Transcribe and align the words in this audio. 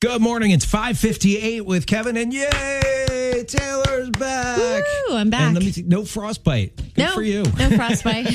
Good 0.00 0.22
morning. 0.22 0.52
It's 0.52 0.64
558 0.64 1.66
with 1.66 1.84
Kevin 1.84 2.16
and 2.16 2.32
yay, 2.32 3.44
Taylor's 3.48 4.10
back. 4.10 4.84
Woo, 5.08 5.16
I'm 5.16 5.28
back. 5.28 5.40
And 5.40 5.54
let 5.54 5.64
me 5.64 5.72
see, 5.72 5.82
no 5.82 6.04
frostbite. 6.04 6.76
Good 6.94 6.98
no, 6.98 7.14
for 7.14 7.22
you. 7.22 7.42
No 7.58 7.70
frostbite. 7.76 8.26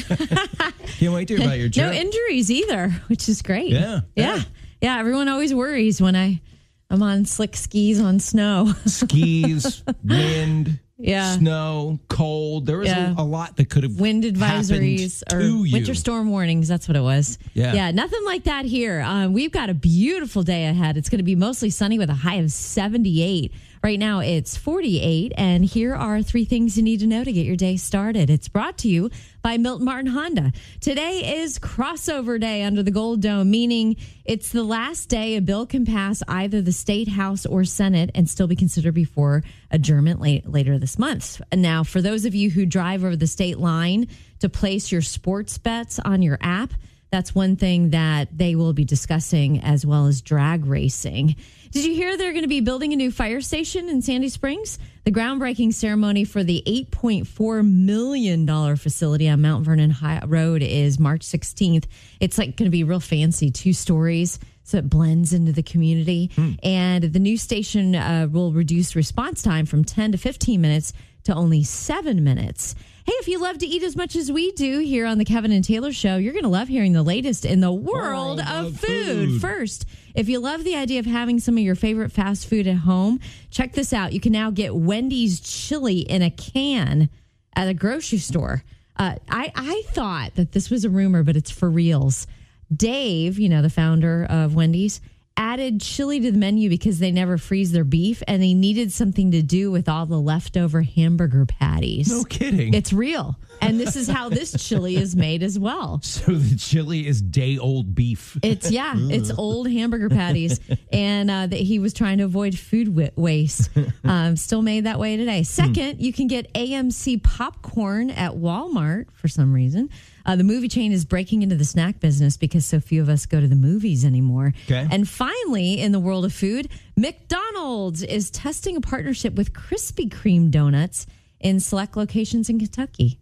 Can't 1.00 1.14
wait 1.14 1.30
to 1.30 1.38
hear 1.38 1.46
about 1.46 1.60
your 1.60 1.70
trip. 1.70 1.86
no 1.86 1.92
injuries 1.94 2.52
either, 2.52 2.90
which 3.08 3.30
is 3.30 3.42
great. 3.42 3.72
Yeah, 3.72 4.02
yeah. 4.14 4.36
yeah. 4.36 4.44
Yeah, 4.82 5.00
everyone 5.00 5.30
always 5.30 5.54
worries 5.54 6.02
when 6.02 6.18
I 6.18 6.42
I'm 6.90 7.02
on 7.02 7.24
slick 7.24 7.56
skis 7.56 8.02
on 8.02 8.20
snow. 8.20 8.74
Skis, 8.86 9.84
wind, 10.04 10.82
Yeah. 11.04 11.38
snow, 11.38 12.00
cold. 12.08 12.66
There 12.66 12.78
was 12.78 12.88
Yeah. 12.88 13.14
a, 13.18 13.22
a 13.22 13.24
lot 13.24 13.58
that 13.58 13.70
could 13.70 13.84
have 13.84 14.00
Wind 14.00 14.24
advisories 14.24 15.22
or 15.32 15.40
winter 15.72 15.94
storm 15.94 16.30
warnings. 16.30 16.68
That's 16.68 16.88
what 16.88 16.96
it 16.98 17.02
was. 17.02 17.38
Yeah. 17.54 17.74
Yeah. 17.74 17.92
Nothing 17.92 18.24
like 18.26 18.46
that 18.46 18.66
here. 18.66 19.02
Um, 19.02 19.34
we've 19.34 19.52
got 19.52 19.70
a 19.70 19.74
beautiful 19.74 20.44
day 20.44 20.66
ahead. 20.68 20.98
It's 20.98 21.10
going 21.10 21.20
to 21.20 21.24
be 21.24 21.36
mostly 21.36 21.70
sunny 21.70 22.00
with 22.00 22.10
a 22.10 22.14
high 22.16 22.36
of 22.36 22.52
78. 22.52 23.52
Right 23.84 24.00
now 24.00 24.20
it's 24.20 24.56
48. 24.56 25.34
And 25.36 25.66
here 25.66 25.94
are 25.94 26.22
three 26.22 26.46
things 26.46 26.78
you 26.78 26.84
need 26.84 27.02
to 27.02 27.06
know 27.06 27.26
to 27.26 27.34
get 27.34 27.46
your 27.46 27.58
day 27.58 27.76
started. 27.76 28.30
It's 28.30 28.48
brought 28.48 28.78
to 28.78 28.88
you 28.88 29.10
by 29.42 29.58
Milton 29.58 29.84
Martin 29.84 30.12
Honda. 30.12 30.54
Today 30.80 31.42
is 31.42 31.60
crossover 31.60 32.40
day 32.40 32.64
under 32.64 32.82
the 32.82 32.92
Gold 32.92 33.22
Dome, 33.22 33.52
meaning 33.52 33.98
it's 34.24 34.54
the 34.54 34.64
last 34.64 35.10
day 35.10 35.36
a 35.36 35.42
bill 35.42 35.66
can 35.66 35.86
pass 35.86 36.24
either 36.30 36.62
the 36.62 36.72
state 36.72 37.10
house 37.10 37.46
or 37.46 37.66
Senate 37.66 38.10
and 38.16 38.30
still 38.30 38.48
be 38.48 38.56
considered 38.56 38.94
before 38.94 39.44
adjournment 39.70 40.22
late, 40.22 40.48
later 40.48 40.80
this 40.80 40.98
month. 40.98 41.42
Now, 41.54 41.84
for 41.84 42.02
those 42.02 42.24
of 42.24 42.34
you 42.34 42.52
who 42.52 42.66
drive 42.66 43.04
over 43.04 43.18
the 43.18 43.28
state 43.28 43.58
line 43.58 44.08
to 44.40 44.48
place 44.48 44.94
your 44.94 45.02
sports 45.02 45.58
bets 45.58 46.00
on 46.00 46.22
your 46.22 46.38
app, 46.40 46.72
that's 47.14 47.36
one 47.36 47.56
thing 47.56 47.92
that 47.92 48.36
they 48.36 48.56
will 48.56 48.74
be 48.74 48.86
discussing 48.86 49.60
as 49.60 49.86
well 49.86 50.08
as 50.08 50.20
drag 50.24 50.66
racing. 50.66 51.36
Did 51.70 51.86
you 51.86 51.94
hear 51.94 52.18
they're 52.18 52.32
going 52.32 52.42
to 52.42 52.48
be 52.48 52.60
building 52.60 52.92
a 52.92 52.96
new 52.96 53.12
fire 53.12 53.40
station 53.40 53.88
in 53.88 54.02
Sandy 54.02 54.30
Springs? 54.30 54.80
The 55.04 55.12
groundbreaking 55.12 55.76
ceremony 55.76 56.24
for 56.24 56.44
the 56.44 56.64
$8.4 56.66 57.72
million 57.72 58.76
facility 58.78 59.30
on 59.30 59.44
Mount 59.44 59.64
Vernon 59.64 59.92
Highway 59.92 60.64
is 60.68 60.98
March 60.98 61.22
16th. 61.22 61.86
It's 62.20 62.40
like 62.40 62.58
going 62.58 62.66
to 62.66 62.72
be 62.72 62.84
real 62.84 63.00
fancy, 63.00 63.52
two 63.52 63.74
stories. 63.74 64.40
So 64.64 64.80
it 64.80 64.90
blends 64.90 65.34
into 65.34 65.52
the 65.52 65.62
community. 65.62 66.32
And 66.64 67.04
the 67.04 67.20
new 67.20 67.38
station 67.38 67.94
uh, 67.94 68.28
will 68.32 68.52
reduce 68.52 68.96
response 68.96 69.44
time 69.44 69.68
from 69.68 69.84
10 69.86 70.14
to 70.14 70.18
15 70.18 70.60
minutes 70.60 70.94
to 71.26 71.36
only 71.36 71.64
seven 71.64 72.24
minutes. 72.24 72.74
Hey, 73.06 73.12
if 73.16 73.28
you 73.28 73.38
love 73.42 73.58
to 73.58 73.66
eat 73.66 73.84
as 73.84 73.98
much 73.98 74.16
as 74.16 74.32
we 74.32 74.54
do 74.54 74.80
here 74.80 75.06
on 75.06 75.18
the 75.18 75.26
Kevin 75.26 75.52
and 75.52 75.64
Taylor 75.64 75.92
Show, 75.92 76.16
you're 76.16 76.32
going 76.32 76.44
to 76.44 76.50
love 76.50 76.70
hearing 76.70 76.94
the 76.94 77.04
latest 77.04 77.44
in 77.44 77.60
the 77.60 77.72
world, 77.72 78.38
World 78.38 78.40
of, 78.40 78.68
of 78.68 78.80
food. 78.80 79.30
food. 79.30 79.42
First, 79.42 79.86
if 80.16 80.30
you 80.30 80.40
love 80.40 80.64
the 80.64 80.76
idea 80.76 81.00
of 81.00 81.06
having 81.06 81.38
some 81.40 81.58
of 81.58 81.64
your 81.64 81.76
favorite 81.76 82.14
fast 82.14 82.48
food 82.48 82.66
at 82.66 82.78
home, 82.78 83.20
check 83.52 83.74
this 83.74 83.92
out. 83.92 84.14
You 84.14 84.22
can 84.22 84.32
now 84.32 84.52
get 84.52 84.74
Wendy's 84.74 85.42
chili 85.42 86.00
in 86.00 86.22
a 86.22 86.32
can 86.32 87.10
at 87.56 87.68
a 87.68 87.74
grocery 87.74 88.20
store. 88.20 88.64
Uh, 88.96 89.16
I, 89.30 89.52
I 89.54 89.84
thought 89.88 90.36
that 90.36 90.54
this 90.54 90.70
was 90.70 90.86
a 90.86 90.90
rumor, 90.90 91.24
but 91.24 91.36
it's 91.36 91.52
for 91.52 91.70
reals. 91.70 92.26
Dave, 92.74 93.38
you 93.38 93.50
know, 93.50 93.62
the 93.62 93.70
founder 93.70 94.26
of 94.30 94.56
Wendy's, 94.56 95.02
added 95.38 95.82
chili 95.82 96.20
to 96.20 96.32
the 96.32 96.38
menu 96.38 96.70
because 96.70 97.00
they 97.00 97.12
never 97.12 97.38
freeze 97.38 97.72
their 97.72 97.84
beef 97.84 98.22
and 98.28 98.42
they 98.42 98.54
needed 98.54 98.92
something 98.92 99.32
to 99.32 99.42
do 99.42 99.72
with 99.72 99.90
all 99.90 100.06
the 100.06 100.20
leftover 100.20 100.82
hamburger 100.82 101.46
patties. 101.46 102.10
No 102.10 102.24
kidding. 102.24 102.74
It's 102.74 102.94
real. 102.94 103.38
And 103.62 103.80
this 103.80 103.96
is 103.96 104.08
how 104.08 104.30
this 104.30 104.52
chili 104.68 104.96
is 104.96 105.16
made 105.16 105.44
as 105.44 105.58
well. 105.58 106.00
so 106.04 106.34
the 106.34 106.56
chili 106.58 107.08
is 107.08 107.22
day 107.22 107.58
old 107.58 107.96
beef. 107.96 108.38
It's 108.44 108.70
yeah, 108.72 108.94
it's 108.96 109.32
old 109.38 109.70
hamburger 109.70 110.10
patties, 110.10 110.60
and 110.92 111.32
uh, 111.32 111.48
that 111.48 111.60
he 111.60 111.80
was 111.80 111.94
trying 111.94 112.18
to 112.18 112.26
avoid 112.26 112.58
food 112.58 113.16
waste. 113.16 113.70
Um, 114.04 114.36
still 114.36 114.62
made 114.62 114.86
that 114.86 115.00
way 115.00 115.18
today. 115.18 115.44
Second, 115.44 116.02
you 116.02 116.12
can 116.14 116.28
get 116.28 116.54
AMC 116.54 117.24
popcorn 117.24 118.10
at 118.10 118.34
Walmart 118.34 119.12
for 119.14 119.28
some 119.28 119.54
reason. 119.54 119.90
Uh, 120.26 120.36
the 120.36 120.44
movie 120.44 120.68
chain 120.68 120.92
is 120.92 121.06
breaking 121.06 121.42
into 121.42 121.56
the 121.56 121.66
snack 121.66 122.00
business 122.00 122.38
because 122.38 122.66
so 122.66 122.80
few 122.80 123.02
of 123.02 123.10
us 123.10 123.26
go 123.26 123.40
to 123.42 123.48
the 123.48 123.56
movies 123.56 124.06
anymore. 124.06 124.54
Okay. 124.66 124.88
And 124.90 125.08
finally, 125.08 125.80
in 125.82 125.92
the 125.92 126.00
world 126.00 126.26
of 126.26 126.34
food, 126.34 126.70
McDonald's 126.96 128.04
is 128.04 128.32
testing 128.32 128.78
a 128.78 128.82
partnership 128.82 129.36
with 129.36 129.54
Krispy 129.54 130.10
Kreme 130.10 130.50
donuts 130.50 131.06
in 131.40 131.60
select 131.60 131.98
locations 131.98 132.50
in 132.50 132.60
Kentucky. 132.60 133.20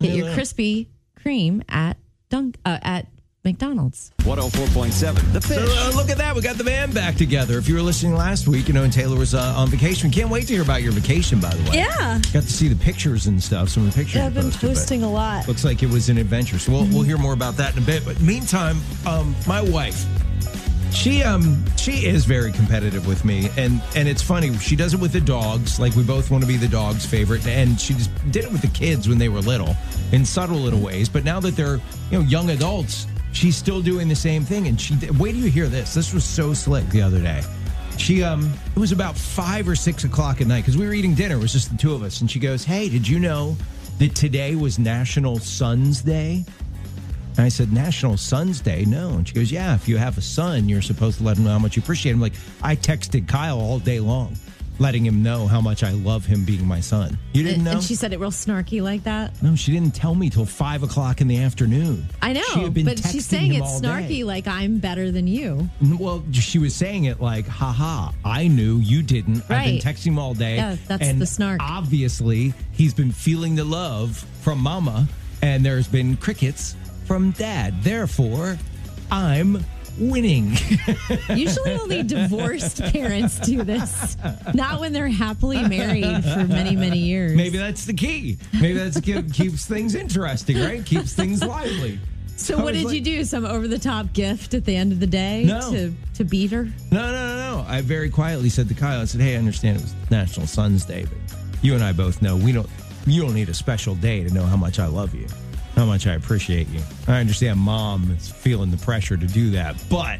Get 0.00 0.14
your 0.14 0.28
Krispy 0.28 0.88
Kreme 1.18 1.62
at 1.68 1.96
Dunk 2.28 2.56
uh, 2.64 2.78
at 2.82 3.06
McDonald's. 3.46 4.10
104.7 4.18 5.32
The 5.32 5.40
So 5.40 5.54
Fish. 5.54 5.78
uh, 5.78 5.92
look 5.96 6.10
at 6.10 6.18
that. 6.18 6.34
We 6.34 6.42
got 6.42 6.56
the 6.56 6.64
band 6.64 6.92
back 6.92 7.14
together. 7.14 7.58
If 7.58 7.68
you 7.68 7.76
were 7.76 7.80
listening 7.80 8.16
last 8.16 8.48
week, 8.48 8.66
you 8.66 8.74
know, 8.74 8.82
and 8.82 8.92
Taylor 8.92 9.16
was 9.16 9.34
uh, 9.34 9.54
on 9.56 9.68
vacation. 9.68 10.10
Can't 10.10 10.28
wait 10.30 10.48
to 10.48 10.52
hear 10.54 10.62
about 10.62 10.82
your 10.82 10.90
vacation, 10.92 11.38
by 11.40 11.50
the 11.54 11.70
way. 11.70 11.76
Yeah. 11.76 12.20
Got 12.32 12.42
to 12.42 12.52
see 12.52 12.66
the 12.66 12.74
pictures 12.84 13.28
and 13.28 13.40
stuff. 13.40 13.68
Some 13.68 13.86
of 13.86 13.94
the 13.94 13.98
pictures 14.02 14.20
I've 14.20 14.34
been 14.34 14.50
posted, 14.50 14.60
posting 14.70 15.02
a 15.04 15.10
lot. 15.10 15.46
Looks 15.46 15.64
like 15.64 15.84
it 15.84 15.88
was 15.88 16.08
an 16.08 16.18
adventure. 16.18 16.58
So 16.58 16.72
we'll, 16.72 16.86
we'll 16.86 17.02
hear 17.04 17.18
more 17.18 17.34
about 17.34 17.56
that 17.58 17.76
in 17.76 17.82
a 17.82 17.86
bit. 17.86 18.04
But 18.04 18.20
meantime, 18.20 18.78
um, 19.06 19.36
my 19.46 19.60
wife, 19.62 20.04
she 20.92 21.22
um 21.22 21.62
she 21.76 22.06
is 22.06 22.24
very 22.24 22.50
competitive 22.52 23.06
with 23.06 23.24
me, 23.24 23.48
and 23.56 23.80
and 23.94 24.08
it's 24.08 24.22
funny. 24.22 24.56
She 24.58 24.74
does 24.76 24.92
it 24.94 24.98
with 25.00 25.12
the 25.12 25.20
dogs. 25.20 25.78
Like 25.78 25.94
we 25.94 26.02
both 26.02 26.30
want 26.32 26.42
to 26.42 26.48
be 26.48 26.56
the 26.56 26.68
dog's 26.68 27.06
favorite, 27.06 27.46
and 27.46 27.80
she 27.80 27.94
just 27.94 28.10
did 28.32 28.44
it 28.44 28.50
with 28.50 28.62
the 28.62 28.68
kids 28.68 29.08
when 29.08 29.18
they 29.18 29.28
were 29.28 29.40
little, 29.40 29.76
in 30.12 30.24
subtle 30.24 30.56
little 30.56 30.80
ways. 30.80 31.08
But 31.08 31.22
now 31.24 31.38
that 31.40 31.54
they're 31.54 31.76
you 32.10 32.18
know 32.18 32.20
young 32.20 32.50
adults, 32.50 33.06
she's 33.36 33.56
still 33.56 33.82
doing 33.82 34.08
the 34.08 34.16
same 34.16 34.44
thing. 34.44 34.66
And 34.66 34.80
she 34.80 34.94
wait 35.18 35.32
till 35.32 35.42
you 35.42 35.50
hear 35.50 35.68
this. 35.68 35.94
This 35.94 36.12
was 36.12 36.24
so 36.24 36.54
slick 36.54 36.88
the 36.88 37.02
other 37.02 37.20
day. 37.20 37.42
She 37.98 38.22
um 38.22 38.52
it 38.74 38.78
was 38.78 38.92
about 38.92 39.16
five 39.16 39.68
or 39.68 39.76
six 39.76 40.04
o'clock 40.04 40.40
at 40.40 40.46
night 40.46 40.60
because 40.60 40.76
we 40.76 40.86
were 40.86 40.94
eating 40.94 41.14
dinner. 41.14 41.36
It 41.36 41.40
was 41.40 41.52
just 41.52 41.70
the 41.70 41.76
two 41.76 41.94
of 41.94 42.02
us, 42.02 42.20
and 42.20 42.30
she 42.30 42.38
goes, 42.38 42.64
"Hey, 42.64 42.88
did 42.88 43.06
you 43.06 43.18
know 43.18 43.56
that 43.98 44.14
today 44.14 44.54
was 44.54 44.78
National 44.78 45.38
Sons 45.38 46.02
Day?" 46.02 46.44
And 47.36 47.44
I 47.44 47.50
said, 47.50 47.70
National 47.70 48.16
Sons 48.16 48.62
Day? 48.62 48.86
No. 48.86 49.10
And 49.10 49.28
she 49.28 49.34
goes, 49.34 49.52
Yeah, 49.52 49.74
if 49.74 49.86
you 49.88 49.98
have 49.98 50.16
a 50.16 50.22
son, 50.22 50.70
you're 50.70 50.80
supposed 50.80 51.18
to 51.18 51.24
let 51.24 51.36
him 51.36 51.44
know 51.44 51.50
how 51.50 51.58
much 51.58 51.76
you 51.76 51.82
appreciate 51.82 52.12
him. 52.12 52.20
Like, 52.20 52.32
I 52.62 52.76
texted 52.76 53.28
Kyle 53.28 53.60
all 53.60 53.78
day 53.78 54.00
long, 54.00 54.34
letting 54.78 55.04
him 55.04 55.22
know 55.22 55.46
how 55.46 55.60
much 55.60 55.82
I 55.82 55.90
love 55.92 56.26
him 56.26 56.44
being 56.44 56.66
my 56.66 56.80
son. 56.80 57.18
You 57.32 57.42
didn't 57.42 57.64
know? 57.64 57.72
And 57.72 57.82
she 57.82 57.94
said 57.94 58.12
it 58.12 58.20
real 58.20 58.30
snarky 58.30 58.82
like 58.82 59.04
that. 59.04 59.42
no, 59.42 59.56
she 59.56 59.72
didn't 59.72 59.94
tell 59.94 60.14
me 60.14 60.28
till 60.30 60.44
five 60.46 60.82
o'clock 60.82 61.20
in 61.20 61.28
the 61.28 61.38
afternoon. 61.42 62.06
I 62.20 62.32
know, 62.34 62.42
She 62.52 62.60
had 62.60 62.74
been 62.74 62.84
but 62.84 62.98
she's 62.98 63.24
saying 63.26 63.54
it's 63.54 63.66
all 63.66 63.80
day. 63.80 63.88
snarky 63.88 64.24
like 64.24 64.46
I'm 64.46 64.78
better 64.78 65.10
than 65.10 65.26
you. 65.26 65.68
Well, 65.98 66.22
she 66.32 66.58
was 66.58 66.74
saying 66.74 67.04
it 67.04 67.20
like, 67.20 67.46
haha, 67.46 68.12
I 68.24 68.48
knew 68.48 68.78
you 68.78 69.02
didn't. 69.02 69.38
I've 69.42 69.48
been 69.48 69.56
Right. 69.56 69.82
texting 69.82 70.08
him 70.08 70.18
all 70.18 70.34
day. 70.34 70.56
Yeah, 70.56 70.76
that's 70.86 71.02
and 71.02 71.20
the 71.20 71.26
snark. 71.26 71.60
Obviously, 71.62 72.52
he's 72.72 72.92
been 72.94 73.12
feeling 73.12 73.54
the 73.54 73.64
love 73.64 74.16
from 74.42 74.58
mama, 74.58 75.08
and 75.42 75.64
there's 75.64 75.88
been 75.88 76.16
crickets 76.16 76.76
from 77.06 77.30
dad. 77.32 77.82
Therefore, 77.82 78.58
I'm 79.10 79.64
winning. 79.98 80.52
Usually 81.30 81.72
only 81.74 82.02
divorced 82.02 82.82
parents 82.92 83.38
do 83.40 83.62
this. 83.62 84.16
Not 84.54 84.80
when 84.80 84.92
they're 84.92 85.08
happily 85.08 85.62
married 85.66 86.22
for 86.24 86.44
many, 86.44 86.76
many 86.76 86.98
years. 86.98 87.34
Maybe 87.36 87.58
that's 87.58 87.84
the 87.84 87.94
key. 87.94 88.38
Maybe 88.52 88.74
that's 88.78 89.00
keeps 89.00 89.66
things 89.66 89.94
interesting, 89.94 90.58
right? 90.60 90.84
Keeps 90.84 91.12
things 91.14 91.42
lively. 91.42 91.98
So 92.36 92.58
I 92.58 92.62
what 92.62 92.74
did 92.74 92.84
like- 92.84 92.94
you 92.94 93.00
do? 93.00 93.24
Some 93.24 93.46
over 93.46 93.66
the 93.66 93.78
top 93.78 94.12
gift 94.12 94.52
at 94.52 94.64
the 94.66 94.76
end 94.76 94.92
of 94.92 95.00
the 95.00 95.06
day 95.06 95.44
No. 95.44 95.70
to 95.72 95.94
to 96.14 96.24
beat 96.24 96.50
her? 96.50 96.64
No, 96.64 97.10
no, 97.12 97.12
no, 97.12 97.36
no. 97.36 97.64
I 97.66 97.80
very 97.80 98.10
quietly 98.10 98.50
said 98.50 98.68
to 98.68 98.74
Kyle, 98.74 99.00
I 99.00 99.04
said, 99.06 99.22
"Hey, 99.22 99.34
I 99.34 99.38
understand 99.38 99.78
it 99.78 99.82
was 99.82 99.94
National 100.10 100.46
Sons 100.46 100.84
Day, 100.84 101.06
but 101.06 101.38
you 101.62 101.74
and 101.74 101.82
I 101.82 101.92
both 101.92 102.20
know 102.20 102.36
we 102.36 102.52
don't. 102.52 102.68
You 103.06 103.22
don't 103.22 103.34
need 103.34 103.48
a 103.48 103.54
special 103.54 103.94
day 103.94 104.22
to 104.22 104.34
know 104.34 104.42
how 104.44 104.56
much 104.56 104.78
I 104.78 104.86
love 104.86 105.14
you, 105.14 105.26
how 105.76 105.84
much 105.84 106.06
I 106.06 106.14
appreciate 106.14 106.68
you. 106.70 106.80
I 107.06 107.20
understand 107.20 107.60
Mom 107.60 108.10
is 108.10 108.30
feeling 108.30 108.70
the 108.70 108.78
pressure 108.78 109.16
to 109.16 109.26
do 109.26 109.50
that, 109.50 109.76
but 109.88 110.18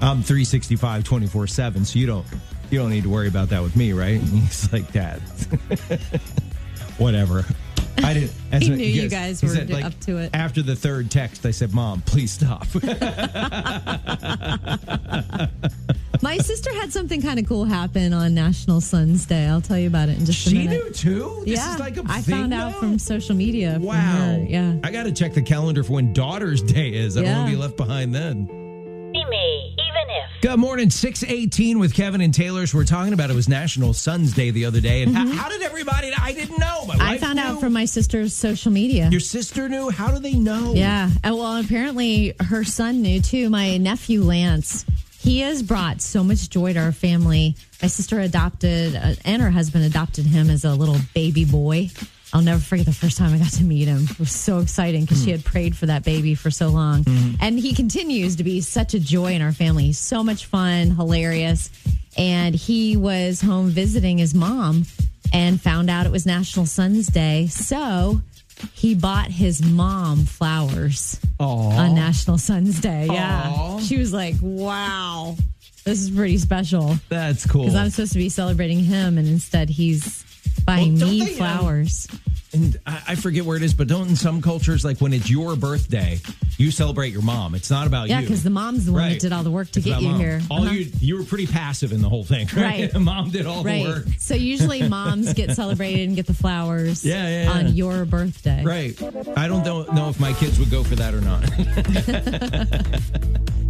I'm 0.00 0.22
365, 0.22 1.04
24 1.04 1.46
seven, 1.46 1.84
so 1.84 1.98
you 1.98 2.06
don't 2.06 2.26
you 2.70 2.78
don't 2.78 2.90
need 2.90 3.04
to 3.04 3.10
worry 3.10 3.28
about 3.28 3.50
that 3.50 3.62
with 3.62 3.76
me, 3.76 3.92
right?" 3.92 4.20
He's 4.20 4.72
like, 4.72 4.90
"Dad, 4.92 5.20
whatever." 6.98 7.44
I 7.98 8.14
didn't. 8.14 8.32
He 8.54 8.68
knew 8.70 8.84
you 8.84 9.08
guys 9.08 9.42
were 9.42 9.50
up 9.84 9.98
to 10.02 10.18
it. 10.18 10.30
After 10.32 10.62
the 10.62 10.76
third 10.76 11.10
text, 11.10 11.44
I 11.44 11.50
said, 11.50 11.74
"Mom, 11.74 12.02
please 12.02 12.30
stop." 12.30 12.64
My 16.22 16.38
sister 16.38 16.72
had 16.74 16.92
something 16.92 17.20
kind 17.20 17.40
of 17.40 17.48
cool 17.48 17.64
happen 17.64 18.12
on 18.12 18.32
National 18.32 18.80
Sons 18.80 19.26
Day. 19.26 19.46
I'll 19.46 19.60
tell 19.60 19.76
you 19.78 19.88
about 19.88 20.08
it 20.08 20.18
in 20.18 20.24
just 20.24 20.46
a 20.46 20.54
minute. 20.54 20.70
She 20.70 21.08
knew 21.08 21.18
too. 21.18 21.42
This 21.44 21.58
yeah, 21.58 21.74
is 21.74 21.80
like 21.80 21.96
a 21.96 22.04
I 22.06 22.22
found 22.22 22.54
out 22.54 22.76
from 22.76 22.98
social 23.00 23.34
media. 23.34 23.78
Wow. 23.80 23.96
her. 23.96 24.46
Yeah. 24.48 24.76
I 24.84 24.92
got 24.92 25.02
to 25.02 25.12
check 25.12 25.34
the 25.34 25.42
calendar 25.42 25.82
for 25.82 25.94
when 25.94 26.12
Daughter's 26.12 26.62
Day 26.62 26.90
is. 26.90 27.18
I 27.18 27.22
don't 27.22 27.36
want 27.36 27.50
to 27.50 27.56
be 27.56 27.60
left 27.60 27.76
behind 27.76 28.14
then. 28.14 28.63
Good 30.44 30.58
morning, 30.60 30.90
618 30.90 31.78
with 31.78 31.94
Kevin 31.94 32.20
and 32.20 32.34
Taylor's. 32.34 32.72
So 32.72 32.76
we're 32.76 32.84
talking 32.84 33.14
about 33.14 33.30
it 33.30 33.34
was 33.34 33.48
National 33.48 33.94
Sons 33.94 34.34
Day 34.34 34.50
the 34.50 34.66
other 34.66 34.78
day. 34.78 35.02
And 35.02 35.16
how, 35.16 35.26
how 35.26 35.48
did 35.48 35.62
everybody, 35.62 36.12
I 36.20 36.32
didn't 36.34 36.58
know. 36.58 36.84
My 36.84 36.96
Mm-hmm. 36.96 37.00
I 37.02 37.16
found 37.16 37.36
knew. 37.36 37.42
out 37.44 37.60
from 37.60 37.72
my 37.72 37.86
sister's 37.86 38.36
social 38.36 38.70
media. 38.70 39.08
Your 39.08 39.20
sister 39.20 39.70
knew? 39.70 39.88
How 39.88 40.10
do 40.10 40.18
they 40.18 40.34
know? 40.34 40.74
Yeah. 40.74 41.08
And 41.22 41.34
well, 41.36 41.56
apparently 41.56 42.34
her 42.40 42.62
son 42.62 43.00
knew 43.00 43.22
too. 43.22 43.48
My 43.48 43.78
nephew 43.78 44.22
Lance, 44.22 44.84
He 45.18 45.40
has 45.40 45.62
brought 45.62 46.02
so 46.02 46.22
much 46.22 46.50
joy 46.50 46.74
to 46.74 46.78
our 46.78 46.92
family. 46.92 47.56
My 47.80 47.88
sister 47.88 48.20
adopted, 48.20 48.96
uh, 48.96 49.14
and 49.24 49.40
her 49.40 49.50
husband 49.50 49.86
adopted 49.86 50.26
him 50.26 50.50
as 50.50 50.66
a 50.66 50.74
little 50.74 50.98
baby 51.14 51.46
boy. 51.46 51.88
I'll 52.34 52.42
never 52.42 52.60
forget 52.60 52.84
the 52.84 52.92
first 52.92 53.16
time 53.16 53.32
I 53.32 53.38
got 53.38 53.52
to 53.52 53.62
meet 53.62 53.86
him. 53.86 54.08
It 54.10 54.18
was 54.18 54.32
so 54.32 54.58
exciting 54.58 55.02
because 55.02 55.22
she 55.22 55.30
had 55.30 55.40
hmm. 55.40 55.48
prayed 55.48 55.76
for 55.76 55.86
that 55.86 56.02
baby 56.04 56.34
for 56.34 56.50
so 56.50 56.68
long. 56.68 57.04
Mm-hmm. 57.04 57.36
And 57.40 57.58
he 57.58 57.72
continues 57.74 58.36
to 58.36 58.44
be 58.44 58.60
such 58.60 58.92
a 58.92 58.98
joy 58.98 59.34
in 59.34 59.40
our 59.40 59.52
family. 59.52 59.84
He's 59.84 60.00
so 60.00 60.24
much 60.24 60.46
fun, 60.46 60.90
hilarious. 60.90 61.70
And 62.18 62.52
he 62.54 62.96
was 62.96 63.40
home 63.40 63.68
visiting 63.68 64.18
his 64.18 64.34
mom 64.34 64.84
and 65.32 65.60
found 65.60 65.88
out 65.88 66.06
it 66.06 66.12
was 66.12 66.26
National 66.26 66.66
Sons 66.66 67.06
Day. 67.06 67.46
So 67.46 68.20
he 68.72 68.96
bought 68.96 69.28
his 69.28 69.64
mom 69.64 70.24
flowers 70.24 71.20
on 71.38 71.94
National 71.94 72.38
Sons 72.38 72.80
Day. 72.80 73.06
Yeah. 73.10 73.78
She 73.78 73.96
was 73.96 74.12
like, 74.12 74.34
wow, 74.40 75.36
this 75.84 76.00
is 76.00 76.10
pretty 76.10 76.38
special 76.38 76.96
That's 77.08 77.46
cool. 77.46 77.62
because 77.62 77.76
I'm 77.76 77.90
supposed 77.90 78.12
to 78.12 78.18
be 78.18 78.28
celebrating 78.28 78.80
him, 78.80 79.18
and 79.18 79.28
instead 79.28 79.68
he's 79.68 80.24
buying 80.66 80.98
Well, 80.98 81.08
me 81.08 81.20
they, 81.24 81.30
um, 81.32 81.36
flowers. 81.36 82.06
And 82.52 82.78
I, 82.86 83.02
I 83.08 83.14
forget 83.16 83.44
where 83.44 83.56
it 83.56 83.62
is, 83.64 83.74
but 83.74 83.88
don't 83.88 84.08
in 84.08 84.16
some 84.16 84.40
cultures, 84.40 84.84
like 84.84 85.00
when 85.00 85.12
it's 85.12 85.28
your 85.28 85.56
birthday, 85.56 86.20
you 86.56 86.70
celebrate 86.70 87.12
your 87.12 87.22
mom. 87.22 87.56
It's 87.56 87.68
not 87.68 87.88
about 87.88 88.08
Yeah, 88.08 88.16
you. 88.18 88.22
Yeah, 88.22 88.28
because 88.28 88.44
the 88.44 88.50
mom's 88.50 88.86
the 88.86 88.92
one 88.92 89.02
Right. 89.02 89.12
that 89.14 89.20
did 89.20 89.32
all 89.32 89.42
the 89.42 89.50
work 89.50 89.72
to 89.72 89.80
It's 89.80 89.86
get 89.88 90.00
you 90.02 90.10
mom. 90.10 90.20
here. 90.20 90.40
All 90.50 90.62
Uh-huh. 90.62 90.72
you 90.72 90.88
you 91.00 91.16
were 91.16 91.24
pretty 91.24 91.48
passive 91.48 91.90
in 91.92 92.00
the 92.00 92.08
whole 92.08 92.22
thing, 92.24 92.46
right? 92.56 92.92
Right. 92.94 93.00
mom 93.00 93.30
did 93.30 93.46
all 93.46 93.64
the 93.64 93.82
work. 93.82 94.06
So 94.18 94.34
usually 94.36 94.88
moms 94.88 95.32
get 95.34 95.50
celebrated 95.56 96.06
and 96.06 96.14
get 96.16 96.26
the 96.26 96.34
flowers 96.34 97.04
Yeah, 97.04 97.26
yeah, 97.28 97.42
yeah. 97.44 97.50
on 97.50 97.74
your 97.74 98.04
birthday. 98.04 98.62
Right. 98.64 98.96
I 99.36 99.48
don't 99.48 99.64
know, 99.64 99.82
know 99.92 100.08
if 100.10 100.20
my 100.20 100.32
kids 100.34 100.60
would 100.60 100.70
go 100.70 100.84
for 100.84 100.94
that 100.94 101.12
or 101.12 101.20
not. 101.22 101.42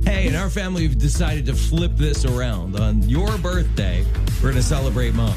Hey, 0.04 0.28
in 0.28 0.34
our 0.34 0.50
family, 0.50 0.82
we've 0.82 0.98
decided 0.98 1.46
to 1.46 1.54
flip 1.54 1.92
this 1.96 2.24
around. 2.24 2.78
On 2.78 3.02
your 3.08 3.36
birthday, 3.38 4.04
we're 4.36 4.50
going 4.50 4.54
to 4.56 4.62
celebrate 4.62 5.14
mom. 5.14 5.34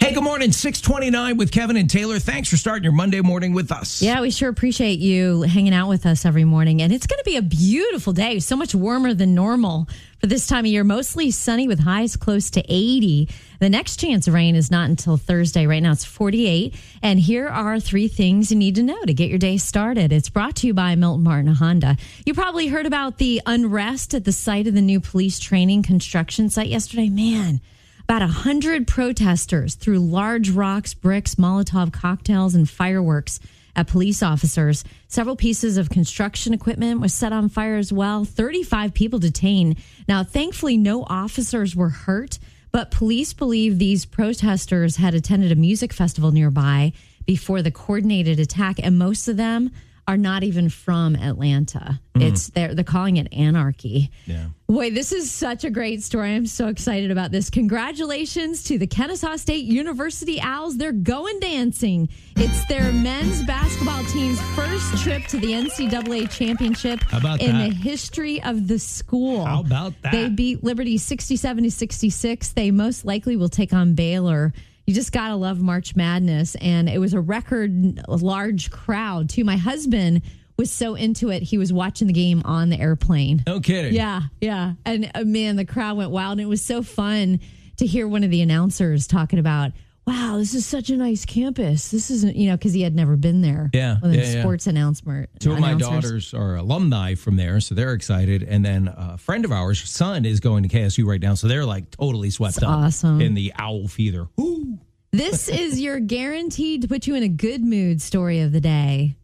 Hey, 0.00 0.14
good 0.14 0.24
morning. 0.24 0.52
629 0.52 1.36
with 1.36 1.52
Kevin 1.52 1.76
and 1.76 1.90
Taylor. 1.90 2.18
Thanks 2.18 2.48
for 2.48 2.56
starting 2.56 2.84
your 2.84 2.92
Monday 2.92 3.20
morning 3.20 3.52
with 3.52 3.70
us. 3.70 4.00
Yeah, 4.00 4.20
we 4.20 4.30
sure 4.30 4.48
appreciate 4.48 4.98
you 4.98 5.42
hanging 5.42 5.74
out 5.74 5.88
with 5.88 6.06
us 6.06 6.24
every 6.24 6.44
morning. 6.44 6.80
And 6.80 6.92
it's 6.92 7.06
going 7.06 7.18
to 7.18 7.24
be 7.24 7.36
a 7.36 7.42
beautiful 7.42 8.12
day, 8.12 8.38
so 8.38 8.56
much 8.56 8.74
warmer 8.74 9.12
than 9.12 9.34
normal 9.34 9.88
for 10.18 10.26
this 10.26 10.46
time 10.46 10.64
of 10.64 10.70
year. 10.70 10.84
Mostly 10.84 11.30
sunny 11.30 11.68
with 11.68 11.80
highs 11.80 12.16
close 12.16 12.50
to 12.50 12.64
80. 12.68 13.28
The 13.60 13.70
next 13.70 13.98
chance 13.98 14.28
of 14.28 14.34
rain 14.34 14.54
is 14.54 14.70
not 14.70 14.88
until 14.88 15.16
Thursday. 15.16 15.66
Right 15.66 15.82
now 15.82 15.92
it's 15.92 16.04
48. 16.04 16.74
And 17.02 17.20
here 17.20 17.48
are 17.48 17.80
three 17.80 18.08
things 18.08 18.50
you 18.50 18.58
need 18.58 18.74
to 18.76 18.82
know 18.82 19.04
to 19.04 19.14
get 19.14 19.30
your 19.30 19.38
day 19.38 19.56
started. 19.56 20.12
It's 20.12 20.28
brought 20.28 20.56
to 20.56 20.66
you 20.66 20.74
by 20.74 20.94
Milton 20.94 21.24
Martin 21.24 21.54
Honda. 21.54 21.96
You 22.24 22.34
probably 22.34 22.68
heard 22.68 22.86
about 22.86 23.18
the 23.18 23.40
unrest 23.46 24.14
at 24.14 24.24
the 24.24 24.32
site 24.32 24.66
of 24.66 24.74
the 24.74 24.82
new 24.82 25.00
police 25.00 25.38
training 25.38 25.82
construction 25.82 26.50
site 26.50 26.68
yesterday. 26.68 27.08
Man. 27.08 27.60
About 28.04 28.22
a 28.22 28.28
hundred 28.28 28.86
protesters 28.86 29.74
threw 29.74 29.98
large 29.98 30.48
rocks, 30.48 30.94
bricks, 30.94 31.34
Molotov 31.34 31.92
cocktails, 31.92 32.54
and 32.54 32.68
fireworks 32.68 33.38
at 33.78 33.86
police 33.86 34.24
officers. 34.24 34.82
Several 35.06 35.36
pieces 35.36 35.78
of 35.78 35.88
construction 35.88 36.52
equipment 36.52 37.00
was 37.00 37.14
set 37.14 37.32
on 37.32 37.48
fire 37.48 37.76
as 37.76 37.92
well. 37.92 38.24
35 38.24 38.92
people 38.92 39.20
detained. 39.20 39.76
Now, 40.08 40.24
thankfully, 40.24 40.76
no 40.76 41.04
officers 41.04 41.76
were 41.76 41.90
hurt, 41.90 42.40
but 42.72 42.90
police 42.90 43.32
believe 43.32 43.78
these 43.78 44.04
protesters 44.04 44.96
had 44.96 45.14
attended 45.14 45.52
a 45.52 45.56
music 45.56 45.92
festival 45.92 46.32
nearby 46.32 46.92
before 47.24 47.62
the 47.62 47.70
coordinated 47.70 48.40
attack, 48.40 48.80
and 48.82 48.98
most 48.98 49.28
of 49.28 49.36
them 49.36 49.70
are 50.08 50.16
not 50.16 50.42
even 50.42 50.70
from 50.70 51.14
Atlanta. 51.14 52.00
Mm. 52.14 52.22
It's 52.22 52.48
they're 52.48 52.74
they're 52.74 52.82
calling 52.82 53.18
it 53.18 53.28
anarchy. 53.30 54.10
Yeah. 54.24 54.46
Boy, 54.66 54.90
this 54.90 55.12
is 55.12 55.30
such 55.30 55.64
a 55.64 55.70
great 55.70 56.02
story. 56.02 56.34
I'm 56.34 56.46
so 56.46 56.68
excited 56.68 57.10
about 57.10 57.30
this. 57.30 57.50
Congratulations 57.50 58.64
to 58.64 58.78
the 58.78 58.86
Kennesaw 58.86 59.36
State 59.36 59.66
University 59.66 60.40
Owls. 60.40 60.78
They're 60.78 60.92
going 60.92 61.38
dancing. 61.40 62.08
It's 62.36 62.66
their 62.66 62.90
men's 62.90 63.44
basketball 63.44 64.02
team's 64.04 64.40
first 64.54 65.02
trip 65.02 65.24
to 65.26 65.38
the 65.38 65.52
NCAA 65.52 66.30
championship 66.30 67.00
How 67.02 67.18
about 67.18 67.42
in 67.42 67.58
the 67.58 67.74
history 67.74 68.42
of 68.42 68.66
the 68.66 68.78
school. 68.78 69.44
How 69.44 69.60
about 69.60 69.92
that? 70.02 70.12
They 70.12 70.30
beat 70.30 70.64
Liberty 70.64 70.96
67 70.96 71.64
to 71.64 71.70
66. 71.70 72.48
They 72.52 72.70
most 72.70 73.04
likely 73.04 73.36
will 73.36 73.50
take 73.50 73.74
on 73.74 73.94
Baylor. 73.94 74.54
You 74.88 74.94
just 74.94 75.12
got 75.12 75.28
to 75.28 75.36
love 75.36 75.60
March 75.60 75.94
Madness. 75.96 76.54
And 76.54 76.88
it 76.88 76.98
was 76.98 77.12
a 77.12 77.20
record 77.20 78.00
large 78.08 78.70
crowd, 78.70 79.28
too. 79.28 79.44
My 79.44 79.58
husband 79.58 80.22
was 80.56 80.72
so 80.72 80.94
into 80.94 81.28
it, 81.28 81.42
he 81.42 81.58
was 81.58 81.74
watching 81.74 82.06
the 82.06 82.14
game 82.14 82.40
on 82.46 82.70
the 82.70 82.80
airplane. 82.80 83.42
No 83.46 83.60
kidding. 83.60 83.92
Yeah, 83.92 84.22
yeah. 84.40 84.72
And 84.86 85.10
uh, 85.14 85.24
man, 85.24 85.56
the 85.56 85.66
crowd 85.66 85.98
went 85.98 86.10
wild. 86.10 86.38
And 86.38 86.40
it 86.40 86.48
was 86.48 86.64
so 86.64 86.82
fun 86.82 87.40
to 87.76 87.84
hear 87.84 88.08
one 88.08 88.24
of 88.24 88.30
the 88.30 88.40
announcers 88.40 89.06
talking 89.06 89.38
about, 89.38 89.72
wow, 90.08 90.38
this 90.38 90.54
is 90.54 90.64
such 90.64 90.88
a 90.88 90.96
nice 90.96 91.26
campus. 91.26 91.90
This 91.90 92.10
isn't, 92.10 92.34
you 92.34 92.48
know, 92.48 92.56
because 92.56 92.72
he 92.72 92.80
had 92.80 92.94
never 92.94 93.16
been 93.16 93.42
there. 93.42 93.68
Yeah, 93.74 93.98
One 94.00 94.10
of 94.10 94.12
the 94.16 94.22
yeah, 94.22 94.32
yeah. 94.36 94.40
sports 94.40 94.66
announcement. 94.66 95.28
Two 95.38 95.52
of 95.52 95.60
my 95.60 95.74
daughters 95.74 96.32
are 96.32 96.56
alumni 96.56 97.14
from 97.14 97.36
there, 97.36 97.60
so 97.60 97.74
they're 97.74 97.92
excited. 97.92 98.42
And 98.42 98.64
then 98.64 98.88
a 98.88 99.18
friend 99.18 99.44
of 99.44 99.52
ours, 99.52 99.86
son, 99.88 100.24
is 100.24 100.40
going 100.40 100.62
to 100.62 100.68
KSU 100.70 101.04
right 101.04 101.20
now, 101.20 101.34
so 101.34 101.46
they're 101.46 101.66
like 101.66 101.90
totally 101.90 102.30
swept 102.30 102.54
That's 102.54 102.64
up 102.64 102.70
awesome. 102.70 103.20
in 103.20 103.34
the 103.34 103.52
owl 103.58 103.86
feather. 103.86 104.28
Woo. 104.36 104.78
This 105.12 105.48
is 105.48 105.80
your 105.80 106.00
guaranteed 106.00 106.82
to 106.82 106.88
put 106.88 107.06
you 107.06 107.14
in 107.14 107.22
a 107.22 107.28
good 107.28 107.62
mood 107.62 108.00
story 108.00 108.40
of 108.40 108.52
the 108.52 108.60
day. 108.60 109.14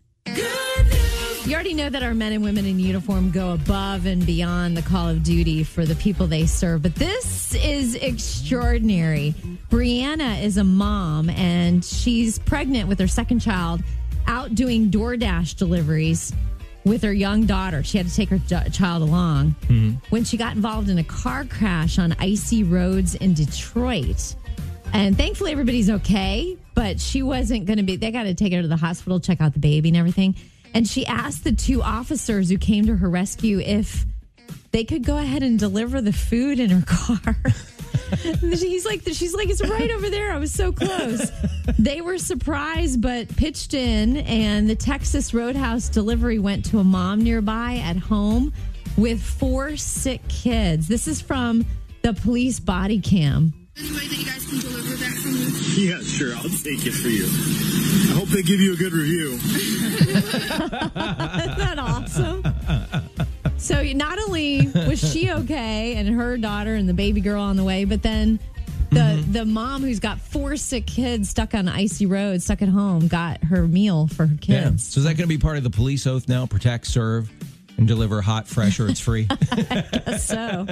You 1.46 1.52
already 1.52 1.74
know 1.74 1.90
that 1.90 2.02
our 2.02 2.14
men 2.14 2.32
and 2.32 2.42
women 2.42 2.64
in 2.64 2.78
uniform 2.78 3.30
go 3.30 3.52
above 3.52 4.06
and 4.06 4.24
beyond 4.24 4.78
the 4.78 4.82
call 4.82 5.10
of 5.10 5.22
duty 5.22 5.62
for 5.62 5.84
the 5.84 5.94
people 5.96 6.26
they 6.26 6.46
serve, 6.46 6.80
but 6.82 6.94
this 6.94 7.54
is 7.54 7.96
extraordinary. 7.96 9.34
Brianna 9.68 10.42
is 10.42 10.56
a 10.56 10.64
mom 10.64 11.28
and 11.28 11.84
she's 11.84 12.38
pregnant 12.38 12.88
with 12.88 12.98
her 12.98 13.06
second 13.06 13.40
child, 13.40 13.82
out 14.26 14.54
doing 14.54 14.90
DoorDash 14.90 15.56
deliveries 15.56 16.32
with 16.84 17.02
her 17.02 17.12
young 17.12 17.44
daughter. 17.44 17.82
She 17.82 17.98
had 17.98 18.08
to 18.08 18.14
take 18.14 18.30
her 18.30 18.38
ch- 18.38 18.74
child 18.74 19.02
along 19.02 19.54
mm-hmm. 19.66 19.90
when 20.08 20.24
she 20.24 20.38
got 20.38 20.56
involved 20.56 20.88
in 20.88 20.96
a 20.96 21.04
car 21.04 21.44
crash 21.44 21.98
on 21.98 22.16
icy 22.18 22.64
roads 22.64 23.16
in 23.16 23.34
Detroit. 23.34 24.34
And 24.94 25.14
thankfully, 25.14 25.52
everybody's 25.52 25.90
okay, 25.90 26.56
but 26.74 26.98
she 26.98 27.22
wasn't 27.22 27.66
going 27.66 27.76
to 27.76 27.82
be. 27.82 27.96
They 27.96 28.10
got 28.12 28.22
to 28.22 28.34
take 28.34 28.54
her 28.54 28.62
to 28.62 28.68
the 28.68 28.78
hospital, 28.78 29.20
check 29.20 29.42
out 29.42 29.52
the 29.52 29.58
baby 29.58 29.90
and 29.90 29.96
everything. 29.98 30.36
And 30.74 30.88
she 30.88 31.06
asked 31.06 31.44
the 31.44 31.52
two 31.52 31.82
officers 31.82 32.50
who 32.50 32.58
came 32.58 32.86
to 32.86 32.96
her 32.96 33.08
rescue 33.08 33.60
if 33.60 34.04
they 34.72 34.84
could 34.84 35.04
go 35.04 35.16
ahead 35.16 35.44
and 35.44 35.56
deliver 35.56 36.00
the 36.00 36.12
food 36.12 36.58
in 36.58 36.70
her 36.70 36.84
car. 36.84 37.36
He's 38.40 38.84
like, 38.84 39.02
she's 39.04 39.34
like, 39.34 39.48
it's 39.48 39.66
right 39.66 39.90
over 39.90 40.10
there. 40.10 40.32
I 40.32 40.38
was 40.38 40.52
so 40.52 40.72
close. 40.72 41.30
they 41.78 42.00
were 42.00 42.18
surprised, 42.18 43.00
but 43.00 43.34
pitched 43.36 43.72
in, 43.72 44.18
and 44.18 44.68
the 44.68 44.74
Texas 44.74 45.32
Roadhouse 45.32 45.88
delivery 45.88 46.38
went 46.38 46.64
to 46.66 46.80
a 46.80 46.84
mom 46.84 47.22
nearby 47.22 47.80
at 47.84 47.96
home 47.96 48.52
with 48.96 49.22
four 49.22 49.76
sick 49.76 50.26
kids. 50.28 50.88
This 50.88 51.08
is 51.08 51.20
from 51.20 51.64
the 52.02 52.12
police 52.12 52.60
body 52.60 53.00
cam. 53.00 53.63
Any 53.76 53.90
way 53.90 54.06
that 54.06 54.16
you 54.18 54.24
guys 54.24 54.46
can 54.48 54.58
deliver 54.60 54.94
that 54.94 55.12
for 55.12 55.28
me? 55.28 55.86
Yeah, 55.88 56.00
sure. 56.00 56.34
I'll 56.36 56.42
take 56.44 56.86
it 56.86 56.92
for 56.92 57.08
you. 57.08 57.24
I 57.26 58.18
hope 58.18 58.28
they 58.28 58.42
give 58.42 58.60
you 58.60 58.72
a 58.72 58.76
good 58.76 58.92
review. 58.92 59.32
Isn't 59.34 60.94
that 60.94 61.76
awesome? 61.78 62.44
So 63.56 63.82
not 63.82 64.18
only 64.20 64.68
was 64.68 65.00
she 65.12 65.30
okay 65.30 65.96
and 65.96 66.08
her 66.08 66.36
daughter 66.36 66.74
and 66.76 66.88
the 66.88 66.94
baby 66.94 67.20
girl 67.20 67.42
on 67.42 67.56
the 67.56 67.64
way, 67.64 67.84
but 67.84 68.02
then 68.02 68.38
the 68.90 69.00
mm-hmm. 69.00 69.32
the 69.32 69.44
mom 69.44 69.82
who's 69.82 69.98
got 69.98 70.20
four 70.20 70.56
sick 70.56 70.86
kids 70.86 71.28
stuck 71.30 71.52
on 71.54 71.66
icy 71.66 72.06
roads, 72.06 72.44
stuck 72.44 72.62
at 72.62 72.68
home, 72.68 73.08
got 73.08 73.42
her 73.44 73.66
meal 73.66 74.06
for 74.06 74.26
her 74.26 74.36
Yeah. 74.42 74.64
kids. 74.64 74.86
So 74.86 74.98
is 74.98 75.04
that 75.04 75.16
going 75.16 75.28
to 75.28 75.34
be 75.34 75.38
part 75.38 75.56
of 75.56 75.64
the 75.64 75.70
police 75.70 76.06
oath 76.06 76.28
now? 76.28 76.46
Protect, 76.46 76.86
serve, 76.86 77.28
and 77.76 77.88
deliver 77.88 78.20
hot, 78.20 78.46
fresh, 78.46 78.80
or 78.80 78.88
it's 78.88 79.00
free. 79.00 79.28
So 80.18 80.38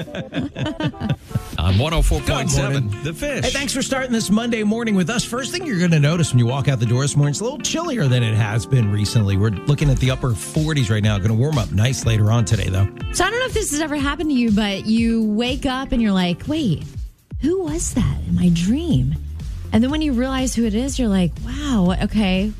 on 1.58 1.74
104.7 1.74 2.62
morning. 2.62 3.02
The 3.02 3.12
Fish. 3.12 3.44
Hey, 3.44 3.50
thanks 3.50 3.72
for 3.72 3.82
starting 3.82 4.12
this 4.12 4.30
Monday 4.30 4.62
morning 4.62 4.94
with 4.94 5.10
us. 5.10 5.24
First 5.24 5.52
thing 5.52 5.66
you're 5.66 5.78
going 5.78 5.90
to 5.90 5.98
notice 5.98 6.32
when 6.32 6.38
you 6.38 6.46
walk 6.46 6.68
out 6.68 6.78
the 6.78 6.86
door 6.86 7.02
this 7.02 7.16
morning, 7.16 7.32
it's 7.32 7.40
a 7.40 7.44
little 7.44 7.58
chillier 7.58 8.06
than 8.06 8.22
it 8.22 8.34
has 8.34 8.64
been 8.64 8.92
recently. 8.92 9.36
We're 9.36 9.50
looking 9.50 9.90
at 9.90 9.98
the 9.98 10.10
upper 10.10 10.28
40s 10.30 10.90
right 10.90 11.02
now. 11.02 11.18
Going 11.18 11.30
to 11.30 11.34
warm 11.34 11.58
up 11.58 11.72
nice 11.72 12.06
later 12.06 12.30
on 12.30 12.44
today, 12.44 12.68
though. 12.68 12.86
So 13.12 13.24
I 13.24 13.30
don't 13.30 13.40
know 13.40 13.46
if 13.46 13.54
this 13.54 13.72
has 13.72 13.80
ever 13.80 13.96
happened 13.96 14.30
to 14.30 14.34
you, 14.36 14.52
but 14.52 14.86
you 14.86 15.24
wake 15.24 15.66
up 15.66 15.92
and 15.92 16.00
you're 16.00 16.12
like, 16.12 16.46
wait, 16.46 16.84
who 17.40 17.64
was 17.64 17.94
that 17.94 18.18
in 18.28 18.34
my 18.34 18.50
dream? 18.54 19.14
And 19.72 19.82
then 19.82 19.90
when 19.90 20.02
you 20.02 20.12
realize 20.12 20.54
who 20.54 20.64
it 20.66 20.74
is, 20.74 20.98
you're 20.98 21.08
like, 21.08 21.32
wow, 21.44 21.96
okay, 22.02 22.52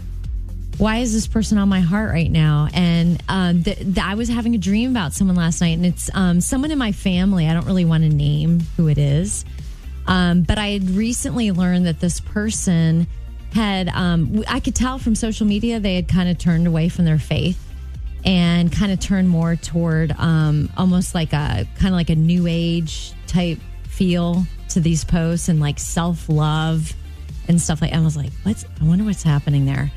why 0.79 0.99
is 0.99 1.13
this 1.13 1.27
person 1.27 1.59
on 1.59 1.69
my 1.69 1.81
heart 1.81 2.11
right 2.11 2.31
now? 2.31 2.69
And 2.73 3.23
um, 3.29 3.63
th- 3.63 3.79
th- 3.79 3.99
I 3.99 4.15
was 4.15 4.29
having 4.29 4.55
a 4.55 4.59
dream 4.59 4.91
about 4.91 5.13
someone 5.13 5.37
last 5.37 5.61
night, 5.61 5.77
and 5.77 5.87
it's 5.87 6.11
um, 6.15 6.41
someone 6.41 6.71
in 6.71 6.79
my 6.79 6.93
family. 6.93 7.49
I 7.49 7.55
don't 7.55 7.67
really 7.67 7.85
want 7.85 8.05
to 8.05 8.09
name 8.09 8.61
who 8.77 8.89
it 8.89 8.99
is, 8.99 9.45
um, 10.07 10.43
but 10.43 10.59
I 10.59 10.69
had 10.69 10.91
recently 10.91 11.53
learned 11.53 11.87
that 11.87 12.01
this 12.01 12.21
person 12.21 13.07
had, 13.53 13.89
um, 13.91 14.43
I 14.49 14.61
could 14.61 14.75
tell 14.75 14.99
from 14.99 15.15
social 15.15 15.47
media, 15.47 15.79
they 15.79 15.95
had 15.97 16.09
kind 16.09 16.29
of 16.29 16.39
turned 16.39 16.67
away 16.67 16.89
from 16.89 17.05
their 17.05 17.19
faith 17.19 17.63
and 18.25 18.73
kind 18.73 18.93
of 18.93 19.01
turn 19.01 19.29
more 19.29 19.57
toward 19.57 20.13
um, 20.19 20.71
almost 20.77 21.15
like 21.15 21.33
a 21.33 21.67
kind 21.77 21.89
of 21.89 21.93
like 21.93 22.11
a 22.11 22.15
new 22.15 22.47
age 22.47 23.13
type 23.27 23.59
feel 23.89 24.45
to 24.71 24.81
these 24.81 25.05
posts 25.05 25.49
and 25.49 25.61
like 25.61 25.79
self 25.79 26.29
love 26.29 26.95
and 27.49 27.61
stuff 27.61 27.83
like. 27.83 27.93
I 27.93 28.01
was 28.01 28.17
like, 28.17 28.31
what's? 28.45 28.65
I 28.81 28.85
wonder 28.85 29.05
what's 29.05 29.23
happening 29.23 29.67
there. 29.67 29.93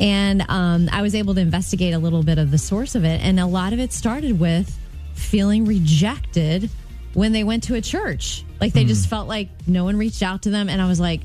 And 0.00 0.44
um, 0.48 0.88
I 0.90 1.02
was 1.02 1.14
able 1.14 1.34
to 1.34 1.40
investigate 1.40 1.94
a 1.94 1.98
little 1.98 2.22
bit 2.22 2.38
of 2.38 2.50
the 2.50 2.58
source 2.58 2.94
of 2.94 3.04
it, 3.04 3.20
and 3.22 3.38
a 3.38 3.46
lot 3.46 3.72
of 3.72 3.78
it 3.78 3.92
started 3.92 4.38
with 4.40 4.76
feeling 5.14 5.64
rejected 5.64 6.68
when 7.14 7.32
they 7.32 7.44
went 7.44 7.62
to 7.64 7.74
a 7.76 7.80
church. 7.80 8.44
Like 8.60 8.72
they 8.72 8.82
hmm. 8.82 8.88
just 8.88 9.08
felt 9.08 9.28
like 9.28 9.48
no 9.66 9.84
one 9.84 9.96
reached 9.96 10.22
out 10.22 10.42
to 10.42 10.50
them, 10.50 10.68
and 10.68 10.82
I 10.82 10.88
was 10.88 11.00
like, 11.00 11.20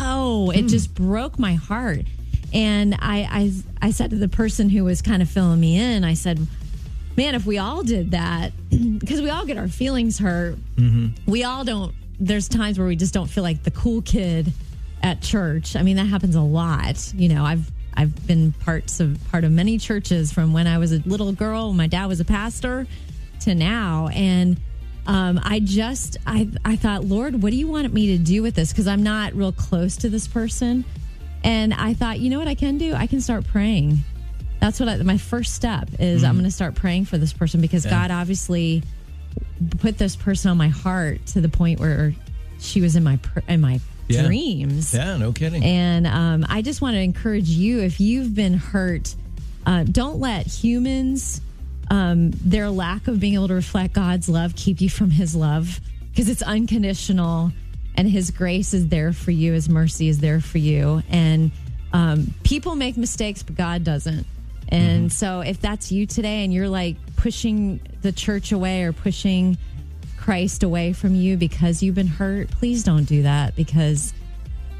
no, 0.00 0.50
it 0.50 0.62
hmm. 0.62 0.66
just 0.68 0.94
broke 0.94 1.38
my 1.38 1.54
heart. 1.54 2.06
And 2.52 2.94
I, 2.94 3.28
I, 3.30 3.52
I 3.88 3.90
said 3.92 4.10
to 4.10 4.16
the 4.16 4.28
person 4.28 4.68
who 4.68 4.84
was 4.84 5.02
kind 5.02 5.22
of 5.22 5.30
filling 5.30 5.60
me 5.60 5.78
in, 5.78 6.02
I 6.02 6.14
said, 6.14 6.44
man, 7.16 7.34
if 7.34 7.46
we 7.46 7.58
all 7.58 7.82
did 7.82 8.12
that, 8.12 8.52
because 8.98 9.20
we 9.20 9.30
all 9.30 9.44
get 9.44 9.56
our 9.56 9.68
feelings 9.68 10.18
hurt, 10.18 10.56
mm-hmm. 10.76 11.30
we 11.30 11.44
all 11.44 11.64
don't. 11.64 11.94
There's 12.18 12.48
times 12.48 12.78
where 12.78 12.86
we 12.86 12.96
just 12.96 13.14
don't 13.14 13.28
feel 13.28 13.44
like 13.44 13.62
the 13.62 13.70
cool 13.70 14.02
kid 14.02 14.52
at 15.02 15.22
church. 15.22 15.74
I 15.74 15.82
mean, 15.82 15.96
that 15.96 16.04
happens 16.04 16.34
a 16.34 16.42
lot. 16.42 17.12
You 17.14 17.30
know, 17.30 17.44
I've 17.44 17.70
I've 17.94 18.26
been 18.26 18.52
parts 18.52 19.00
of 19.00 19.18
part 19.30 19.44
of 19.44 19.52
many 19.52 19.78
churches 19.78 20.32
from 20.32 20.52
when 20.52 20.66
I 20.66 20.78
was 20.78 20.92
a 20.92 20.98
little 21.06 21.32
girl. 21.32 21.72
My 21.72 21.86
dad 21.86 22.06
was 22.06 22.20
a 22.20 22.24
pastor 22.24 22.86
to 23.40 23.54
now, 23.54 24.08
and 24.08 24.60
um, 25.06 25.40
I 25.42 25.60
just 25.60 26.16
I 26.26 26.48
I 26.64 26.76
thought, 26.76 27.04
Lord, 27.04 27.42
what 27.42 27.50
do 27.50 27.56
you 27.56 27.66
want 27.66 27.92
me 27.92 28.16
to 28.16 28.18
do 28.18 28.42
with 28.42 28.54
this? 28.54 28.70
Because 28.72 28.86
I'm 28.86 29.02
not 29.02 29.34
real 29.34 29.52
close 29.52 29.96
to 29.98 30.08
this 30.08 30.28
person, 30.28 30.84
and 31.42 31.74
I 31.74 31.94
thought, 31.94 32.20
you 32.20 32.30
know 32.30 32.38
what 32.38 32.48
I 32.48 32.54
can 32.54 32.78
do? 32.78 32.94
I 32.94 33.06
can 33.06 33.20
start 33.20 33.46
praying. 33.46 33.98
That's 34.60 34.78
what 34.78 34.88
I, 34.88 34.96
my 34.96 35.16
first 35.16 35.54
step 35.54 35.88
is. 35.98 36.22
I'm 36.22 36.34
going 36.34 36.44
to 36.44 36.50
start 36.50 36.74
praying 36.74 37.06
for 37.06 37.16
this 37.16 37.32
person 37.32 37.60
because 37.62 37.86
God 37.86 38.10
obviously 38.10 38.82
put 39.78 39.98
this 39.98 40.16
person 40.16 40.50
on 40.50 40.56
my 40.56 40.68
heart 40.68 41.24
to 41.26 41.40
the 41.40 41.48
point 41.48 41.80
where 41.80 42.14
she 42.58 42.80
was 42.80 42.96
in 42.96 43.02
my 43.02 43.18
in 43.48 43.60
my 43.60 43.80
Yeah. 44.10 44.26
dreams. 44.26 44.94
Yeah, 44.94 45.16
no 45.16 45.32
kidding. 45.32 45.62
And 45.64 46.06
um, 46.06 46.46
I 46.48 46.62
just 46.62 46.80
want 46.80 46.94
to 46.94 47.00
encourage 47.00 47.48
you 47.48 47.80
if 47.80 48.00
you've 48.00 48.34
been 48.34 48.54
hurt, 48.54 49.14
uh, 49.66 49.84
don't 49.84 50.18
let 50.18 50.46
humans, 50.46 51.40
um, 51.90 52.30
their 52.30 52.70
lack 52.70 53.08
of 53.08 53.20
being 53.20 53.34
able 53.34 53.48
to 53.48 53.54
reflect 53.54 53.94
God's 53.94 54.28
love, 54.28 54.54
keep 54.56 54.80
you 54.80 54.88
from 54.90 55.10
His 55.10 55.34
love 55.34 55.80
because 56.10 56.28
it's 56.28 56.42
unconditional 56.42 57.52
and 57.96 58.08
His 58.08 58.30
grace 58.30 58.72
is 58.74 58.88
there 58.88 59.12
for 59.12 59.30
you, 59.30 59.52
His 59.52 59.68
mercy 59.68 60.08
is 60.08 60.18
there 60.18 60.40
for 60.40 60.58
you. 60.58 61.02
And 61.10 61.50
um, 61.92 62.32
people 62.44 62.76
make 62.76 62.96
mistakes, 62.96 63.42
but 63.42 63.56
God 63.56 63.84
doesn't. 63.84 64.26
And 64.68 65.12
so 65.12 65.40
if 65.40 65.60
that's 65.60 65.90
you 65.90 66.06
today 66.06 66.44
and 66.44 66.54
you're 66.54 66.68
like 66.68 66.96
pushing 67.16 67.80
the 68.02 68.12
church 68.12 68.52
away 68.52 68.84
or 68.84 68.92
pushing 68.92 69.58
Christ 70.30 70.62
away 70.62 70.92
from 70.92 71.16
you 71.16 71.36
because 71.36 71.82
you've 71.82 71.96
been 71.96 72.06
hurt, 72.06 72.48
please 72.52 72.84
don't 72.84 73.02
do 73.02 73.24
that 73.24 73.56
because 73.56 74.14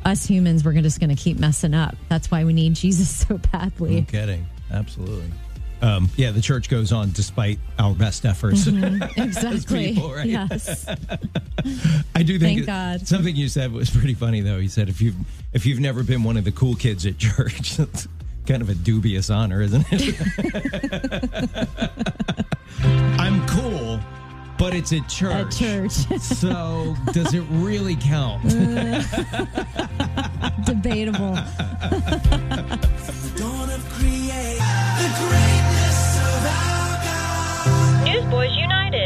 us 0.04 0.24
humans, 0.24 0.64
we're 0.64 0.80
just 0.80 1.00
going 1.00 1.10
to 1.10 1.20
keep 1.20 1.40
messing 1.40 1.74
up. 1.74 1.96
That's 2.08 2.30
why 2.30 2.44
we 2.44 2.52
need 2.52 2.74
Jesus 2.76 3.26
so 3.26 3.36
badly. 3.50 3.96
no 3.96 4.06
kidding. 4.06 4.46
Absolutely. 4.70 5.28
Um, 5.82 6.08
yeah, 6.14 6.30
the 6.30 6.40
church 6.40 6.68
goes 6.70 6.92
on 6.92 7.10
despite 7.10 7.58
our 7.80 7.94
best 7.94 8.24
efforts. 8.24 8.64
Exactly. 9.16 9.94
people, 9.94 10.14
right? 10.14 10.24
Yes. 10.26 10.86
I 12.14 12.22
do 12.22 12.38
think 12.38 12.64
Thank 12.64 12.66
God. 12.66 13.08
something 13.08 13.34
you 13.34 13.48
said 13.48 13.72
was 13.72 13.90
pretty 13.90 14.14
funny 14.14 14.42
though. 14.42 14.58
You 14.58 14.68
said 14.68 14.88
if 14.88 15.00
you've 15.00 15.16
if 15.52 15.66
you've 15.66 15.80
never 15.80 16.04
been 16.04 16.22
one 16.22 16.36
of 16.36 16.44
the 16.44 16.52
cool 16.52 16.76
kids 16.76 17.06
at 17.06 17.18
church, 17.18 17.76
that's 17.76 18.06
kind 18.46 18.62
of 18.62 18.68
a 18.68 18.74
dubious 18.74 19.30
honor, 19.30 19.62
isn't 19.62 19.84
it? 19.90 20.14
I'm 23.18 23.44
cool, 23.48 23.98
but 24.60 24.74
it's 24.74 24.92
at 24.92 25.08
church. 25.08 25.32
At 25.32 25.50
church. 25.50 25.92
So 26.20 26.94
does 27.12 27.32
it 27.32 27.44
really 27.48 27.96
count? 27.96 28.42
Debatable. 30.66 31.38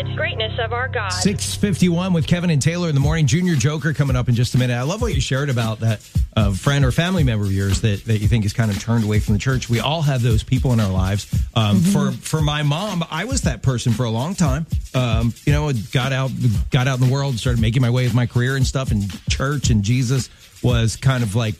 United. 0.04 0.16
Greatness 0.16 0.58
of 0.58 0.72
our 0.72 0.88
God. 0.88 1.10
651 1.12 2.12
with 2.12 2.26
Kevin 2.26 2.50
and 2.50 2.60
Taylor 2.60 2.88
in 2.88 2.94
the 2.94 3.00
morning. 3.00 3.26
Junior 3.26 3.56
Joker 3.56 3.92
coming 3.92 4.16
up 4.16 4.28
in 4.28 4.34
just 4.34 4.54
a 4.54 4.58
minute. 4.58 4.74
I 4.74 4.82
love 4.82 5.00
what 5.00 5.14
you 5.14 5.20
shared 5.20 5.50
about 5.50 5.80
that 5.80 6.00
uh, 6.36 6.52
friend 6.52 6.84
or 6.84 6.92
family 6.92 7.24
member 7.24 7.44
of 7.44 7.52
yours 7.52 7.80
that, 7.82 8.04
that 8.04 8.18
you 8.18 8.28
think 8.28 8.44
is 8.44 8.52
kind 8.52 8.70
of 8.70 8.78
turned 8.80 9.04
away 9.04 9.20
from 9.20 9.34
the 9.34 9.40
church. 9.40 9.68
We 9.68 9.80
all 9.80 10.02
have 10.02 10.22
those 10.22 10.42
people 10.42 10.72
in 10.72 10.80
our 10.80 10.90
lives. 10.90 11.32
Um, 11.54 11.80
For 11.80 12.10
for 12.12 12.40
my 12.40 12.62
mom, 12.62 13.04
I 13.10 13.24
was 13.24 13.42
that 13.42 13.62
person 13.62 13.92
for 13.92 14.04
a 14.04 14.10
long 14.10 14.34
time. 14.34 14.66
Um, 14.94 15.32
you 15.44 15.52
know, 15.52 15.72
got 15.92 16.12
out 16.12 16.30
got 16.70 16.88
out 16.88 17.00
in 17.00 17.06
the 17.06 17.12
world, 17.12 17.38
started 17.38 17.60
making 17.60 17.82
my 17.82 17.90
way 17.90 18.04
with 18.04 18.14
my 18.14 18.26
career 18.26 18.56
and 18.56 18.66
stuff, 18.66 18.90
and 18.90 19.04
church 19.28 19.70
and 19.70 19.82
Jesus 19.82 20.28
was 20.62 20.96
kind 20.96 21.22
of 21.22 21.34
like 21.34 21.54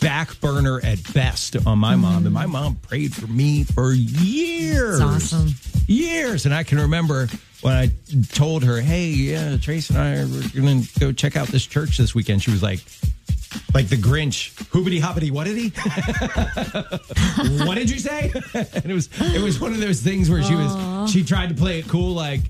back 0.00 0.38
burner 0.40 0.80
at 0.84 1.12
best 1.12 1.56
on 1.66 1.78
my 1.78 1.96
mom. 1.96 2.26
And 2.26 2.34
my 2.34 2.46
mom 2.46 2.76
prayed 2.76 3.14
for 3.14 3.26
me 3.26 3.64
for 3.64 3.92
years. 3.92 5.00
It's 5.00 5.32
awesome. 5.32 5.54
Years. 5.86 6.44
And 6.46 6.54
I 6.54 6.62
can 6.62 6.78
remember 6.78 7.28
when 7.64 7.72
I 7.72 7.90
told 8.32 8.62
her, 8.64 8.78
hey, 8.78 9.06
yeah, 9.06 9.56
Trace 9.56 9.88
and 9.88 9.98
I 9.98 10.16
are 10.16 10.26
going 10.26 10.82
to 10.82 11.00
go 11.00 11.12
check 11.12 11.34
out 11.34 11.48
this 11.48 11.64
church 11.64 11.96
this 11.96 12.14
weekend. 12.14 12.42
She 12.42 12.50
was 12.50 12.62
like, 12.62 12.80
like 13.72 13.88
the 13.88 13.96
Grinch, 13.96 14.52
hoobity 14.64 15.00
hoppity, 15.00 15.30
what 15.30 15.44
did 15.44 15.56
he? 15.56 15.68
what 17.64 17.76
did 17.76 17.88
you 17.88 17.98
say? 17.98 18.30
and 18.54 18.84
it 18.84 18.92
was 18.92 19.08
it 19.18 19.40
was 19.40 19.58
one 19.58 19.72
of 19.72 19.80
those 19.80 20.02
things 20.02 20.28
where 20.28 20.42
she 20.42 20.54
was 20.54 21.10
she 21.10 21.24
tried 21.24 21.48
to 21.48 21.54
play 21.54 21.78
it 21.78 21.88
cool, 21.88 22.12
like 22.12 22.42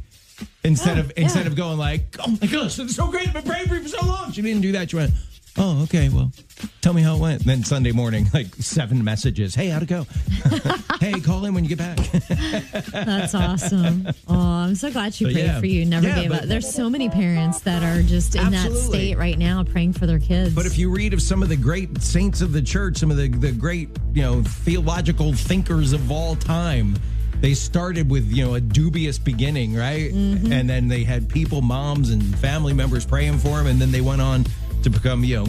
instead 0.65 0.99
of 0.99 1.13
instead 1.17 1.47
of 1.47 1.55
going 1.55 1.79
like, 1.79 2.17
oh 2.19 2.37
my 2.41 2.49
gosh, 2.49 2.77
it's 2.81 2.97
so 2.97 3.07
great, 3.07 3.29
I've 3.29 3.35
been 3.35 3.45
praying 3.45 3.69
for 3.69 3.77
you 3.77 3.83
for 3.83 3.89
so 3.91 4.05
long. 4.05 4.33
She 4.33 4.43
didn't 4.43 4.63
do 4.63 4.73
that. 4.73 4.91
She 4.91 4.97
went, 4.97 5.13
oh 5.59 5.83
okay, 5.85 6.09
well, 6.09 6.33
tell 6.81 6.93
me 6.93 7.03
how 7.03 7.17
it 7.17 7.21
went. 7.21 7.41
And 7.41 7.51
then 7.51 7.65
Sunday 7.65 7.93
morning, 7.93 8.27
like 8.35 8.55
seven 8.57 9.05
messages. 9.05 9.55
Hey, 9.55 9.69
how'd 9.69 9.83
it 9.83 9.89
go? 9.89 10.07
hey, 11.01 11.21
call 11.21 11.45
in 11.45 11.55
when 11.55 11.65
you 11.65 11.75
get 11.75 11.79
back. 11.79 11.99
That's 12.93 13.35
awesome. 13.35 14.09
Oh, 14.29 14.39
I'm 14.39 14.75
so 14.75 14.91
glad 14.91 15.15
she 15.15 15.25
prayed 15.25 15.37
yeah. 15.37 15.61
for 15.61 15.67
you. 15.67 15.85
Never 15.85 16.09
Yeah, 16.09 16.21
gave 16.23 16.31
but- 16.31 16.43
up. 16.43 16.49
There's 16.49 16.73
so 16.73 16.89
many 16.91 17.09
parents 17.09 17.61
that 17.61 17.83
are 17.83 18.03
just 18.03 18.35
in 18.35 18.51
that 18.51 18.73
state 18.73 19.17
right 19.17 19.39
now 19.39 19.65
praying 19.65 19.95
for 19.95 20.07
their 20.07 20.19
kids. 20.19 20.55
But 20.55 20.67
if 20.67 20.79
you 20.79 20.91
read 20.91 21.13
of 21.15 21.23
some 21.23 21.43
of 21.43 21.49
the 21.49 21.57
great 21.57 22.01
saints 22.03 22.41
of 22.41 22.53
the 22.53 22.63
church, 22.63 22.99
some 22.99 23.11
of 23.11 23.17
the, 23.17 23.29
the 23.29 23.53
great, 23.53 23.89
you 24.13 24.23
know, 24.23 24.43
theological 24.43 25.33
thinkers 25.33 25.93
of 25.93 26.11
all 26.11 26.37
time, 26.37 26.97
they 27.41 27.55
started 27.55 28.11
with, 28.11 28.31
you 28.33 28.45
know, 28.45 28.55
a 28.55 28.61
dubious 28.61 29.19
beginning, 29.19 29.75
right? 29.75 30.13
Mm-hmm. 30.13 30.53
And 30.53 30.71
then 30.71 30.89
they 30.89 31.05
had 31.05 31.29
people, 31.29 31.61
moms 31.61 32.11
and 32.11 32.23
family 32.39 32.73
members 32.73 33.05
praying 33.05 33.39
for 33.39 33.51
them. 33.59 33.67
And 33.67 33.81
then 33.81 33.91
they 33.91 34.01
went 34.01 34.23
on 34.23 34.45
to 34.85 34.91
become, 34.91 35.25
you 35.25 35.37
know, 35.45 35.47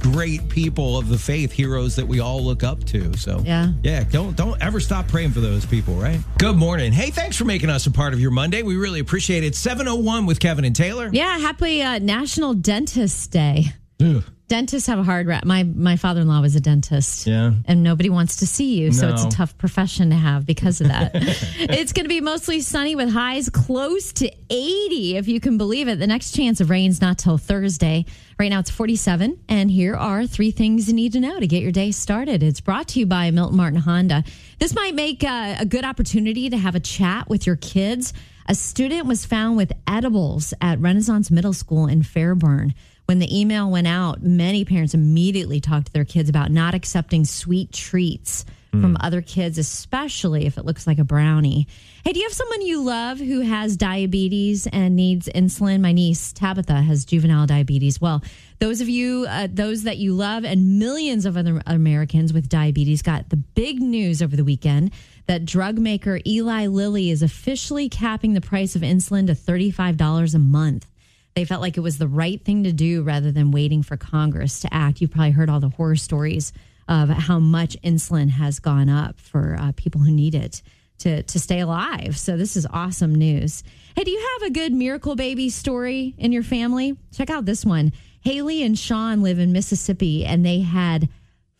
great 0.00 0.48
people 0.48 0.98
of 0.98 1.08
the 1.08 1.18
faith, 1.18 1.52
heroes 1.52 1.94
that 1.96 2.06
we 2.06 2.18
all 2.20 2.42
look 2.42 2.64
up 2.64 2.82
to. 2.84 3.16
So 3.16 3.40
Yeah. 3.44 3.72
yeah, 3.84 4.02
don't 4.04 4.36
don't 4.36 4.60
ever 4.62 4.80
stop 4.80 5.06
praying 5.08 5.30
for 5.30 5.40
those 5.40 5.64
people, 5.64 5.94
right? 5.94 6.18
Good 6.38 6.56
morning. 6.56 6.92
Hey, 6.92 7.10
thanks 7.10 7.36
for 7.36 7.44
making 7.44 7.70
us 7.70 7.86
a 7.86 7.90
part 7.90 8.12
of 8.12 8.20
your 8.20 8.30
Monday. 8.32 8.62
We 8.62 8.76
really 8.76 8.98
appreciate 9.00 9.44
it. 9.44 9.54
701 9.54 10.26
with 10.26 10.40
Kevin 10.40 10.64
and 10.64 10.74
Taylor. 10.74 11.08
yeah, 11.12 11.38
happy 11.38 11.82
uh, 11.82 11.98
National 12.00 12.52
Dentist 12.54 13.30
Day. 13.30 13.66
Ugh. 14.02 14.24
Dentists 14.52 14.86
have 14.86 14.98
a 14.98 15.02
hard 15.02 15.28
rap. 15.28 15.46
My 15.46 15.62
my 15.62 15.96
father 15.96 16.20
in 16.20 16.28
law 16.28 16.42
was 16.42 16.54
a 16.54 16.60
dentist. 16.60 17.26
Yeah. 17.26 17.52
And 17.64 17.82
nobody 17.82 18.10
wants 18.10 18.36
to 18.36 18.46
see 18.46 18.78
you, 18.78 18.92
so 18.92 19.08
it's 19.08 19.24
a 19.24 19.30
tough 19.30 19.56
profession 19.56 20.10
to 20.10 20.14
have 20.14 20.44
because 20.44 20.82
of 20.82 20.88
that. 20.88 21.12
it's 21.14 21.94
going 21.94 22.04
to 22.04 22.10
be 22.10 22.20
mostly 22.20 22.60
sunny 22.60 22.94
with 22.94 23.08
highs 23.08 23.48
close 23.48 24.12
to 24.12 24.30
80, 24.50 25.16
if 25.16 25.26
you 25.26 25.40
can 25.40 25.56
believe 25.56 25.88
it. 25.88 25.98
The 25.98 26.06
next 26.06 26.32
chance 26.32 26.60
of 26.60 26.68
rain's 26.68 27.00
not 27.00 27.16
till 27.16 27.38
Thursday. 27.38 28.04
Right 28.38 28.50
now 28.50 28.58
it's 28.58 28.68
47, 28.68 29.40
and 29.48 29.70
here 29.70 29.94
are 29.94 30.26
three 30.26 30.50
things 30.50 30.86
you 30.86 30.92
need 30.92 31.14
to 31.14 31.20
know 31.20 31.40
to 31.40 31.46
get 31.46 31.62
your 31.62 31.72
day 31.72 31.90
started. 31.90 32.42
It's 32.42 32.60
brought 32.60 32.88
to 32.88 33.00
you 33.00 33.06
by 33.06 33.30
Milton 33.30 33.56
Martin 33.56 33.80
Honda. 33.80 34.22
This 34.58 34.74
might 34.74 34.94
make 34.94 35.24
uh, 35.24 35.56
a 35.60 35.64
good 35.64 35.86
opportunity 35.86 36.50
to 36.50 36.58
have 36.58 36.74
a 36.74 36.80
chat 36.80 37.26
with 37.26 37.46
your 37.46 37.56
kids. 37.56 38.12
A 38.46 38.54
student 38.54 39.06
was 39.06 39.24
found 39.24 39.56
with 39.56 39.72
edibles 39.86 40.52
at 40.60 40.78
Renaissance 40.78 41.30
Middle 41.30 41.54
School 41.54 41.86
in 41.86 42.02
Fairburn. 42.02 42.74
When 43.06 43.18
the 43.18 43.40
email 43.40 43.70
went 43.70 43.86
out, 43.86 44.22
many 44.22 44.64
parents 44.64 44.94
immediately 44.94 45.60
talked 45.60 45.86
to 45.86 45.92
their 45.92 46.04
kids 46.04 46.28
about 46.28 46.50
not 46.50 46.74
accepting 46.74 47.24
sweet 47.24 47.72
treats 47.72 48.44
from 48.80 48.96
other 49.00 49.20
kids, 49.20 49.58
especially 49.58 50.46
if 50.46 50.56
it 50.56 50.64
looks 50.64 50.86
like 50.86 50.98
a 50.98 51.04
brownie. 51.04 51.66
Hey, 52.06 52.14
do 52.14 52.20
you 52.20 52.26
have 52.26 52.32
someone 52.32 52.62
you 52.62 52.82
love 52.82 53.18
who 53.18 53.40
has 53.40 53.76
diabetes 53.76 54.66
and 54.66 54.96
needs 54.96 55.28
insulin? 55.28 55.82
My 55.82 55.92
niece 55.92 56.32
Tabitha 56.32 56.80
has 56.80 57.04
juvenile 57.04 57.46
diabetes. 57.46 58.00
Well, 58.00 58.22
those 58.60 58.80
of 58.80 58.88
you, 58.88 59.26
uh, 59.28 59.48
those 59.52 59.82
that 59.82 59.98
you 59.98 60.14
love, 60.14 60.46
and 60.46 60.78
millions 60.78 61.26
of 61.26 61.36
other 61.36 61.60
Americans 61.66 62.32
with 62.32 62.48
diabetes 62.48 63.02
got 63.02 63.28
the 63.28 63.36
big 63.36 63.82
news 63.82 64.22
over 64.22 64.36
the 64.36 64.44
weekend 64.44 64.90
that 65.26 65.44
drug 65.44 65.78
maker 65.78 66.20
Eli 66.26 66.66
Lilly 66.66 67.10
is 67.10 67.22
officially 67.22 67.90
capping 67.90 68.32
the 68.32 68.40
price 68.40 68.74
of 68.74 68.80
insulin 68.80 69.26
to 69.26 69.34
$35 69.34 70.34
a 70.34 70.38
month. 70.38 70.86
They 71.34 71.44
felt 71.44 71.62
like 71.62 71.76
it 71.76 71.80
was 71.80 71.98
the 71.98 72.08
right 72.08 72.42
thing 72.44 72.64
to 72.64 72.72
do 72.72 73.02
rather 73.02 73.32
than 73.32 73.50
waiting 73.50 73.82
for 73.82 73.96
Congress 73.96 74.60
to 74.60 74.72
act. 74.72 75.00
You've 75.00 75.10
probably 75.10 75.30
heard 75.30 75.50
all 75.50 75.60
the 75.60 75.68
horror 75.70 75.96
stories 75.96 76.52
of 76.88 77.08
how 77.08 77.38
much 77.38 77.76
insulin 77.82 78.30
has 78.30 78.58
gone 78.58 78.88
up 78.88 79.18
for 79.18 79.56
uh, 79.58 79.72
people 79.76 80.00
who 80.00 80.10
need 80.10 80.34
it. 80.34 80.62
to 80.98 81.22
to 81.22 81.38
stay 81.40 81.60
alive. 81.60 82.16
So 82.16 82.36
this 82.36 82.56
is 82.56 82.66
awesome 82.70 83.14
news. 83.14 83.64
Hey, 83.96 84.04
do 84.04 84.10
you 84.10 84.28
have 84.32 84.48
a 84.48 84.52
good 84.52 84.72
miracle 84.72 85.16
baby 85.16 85.50
story 85.50 86.14
in 86.18 86.32
your 86.32 86.44
family? 86.44 86.96
Check 87.12 87.30
out 87.30 87.44
this 87.44 87.64
one. 87.64 87.92
Haley 88.20 88.62
and 88.62 88.78
Sean 88.78 89.22
live 89.22 89.40
in 89.40 89.52
Mississippi, 89.52 90.24
and 90.24 90.44
they 90.46 90.60
had 90.60 91.08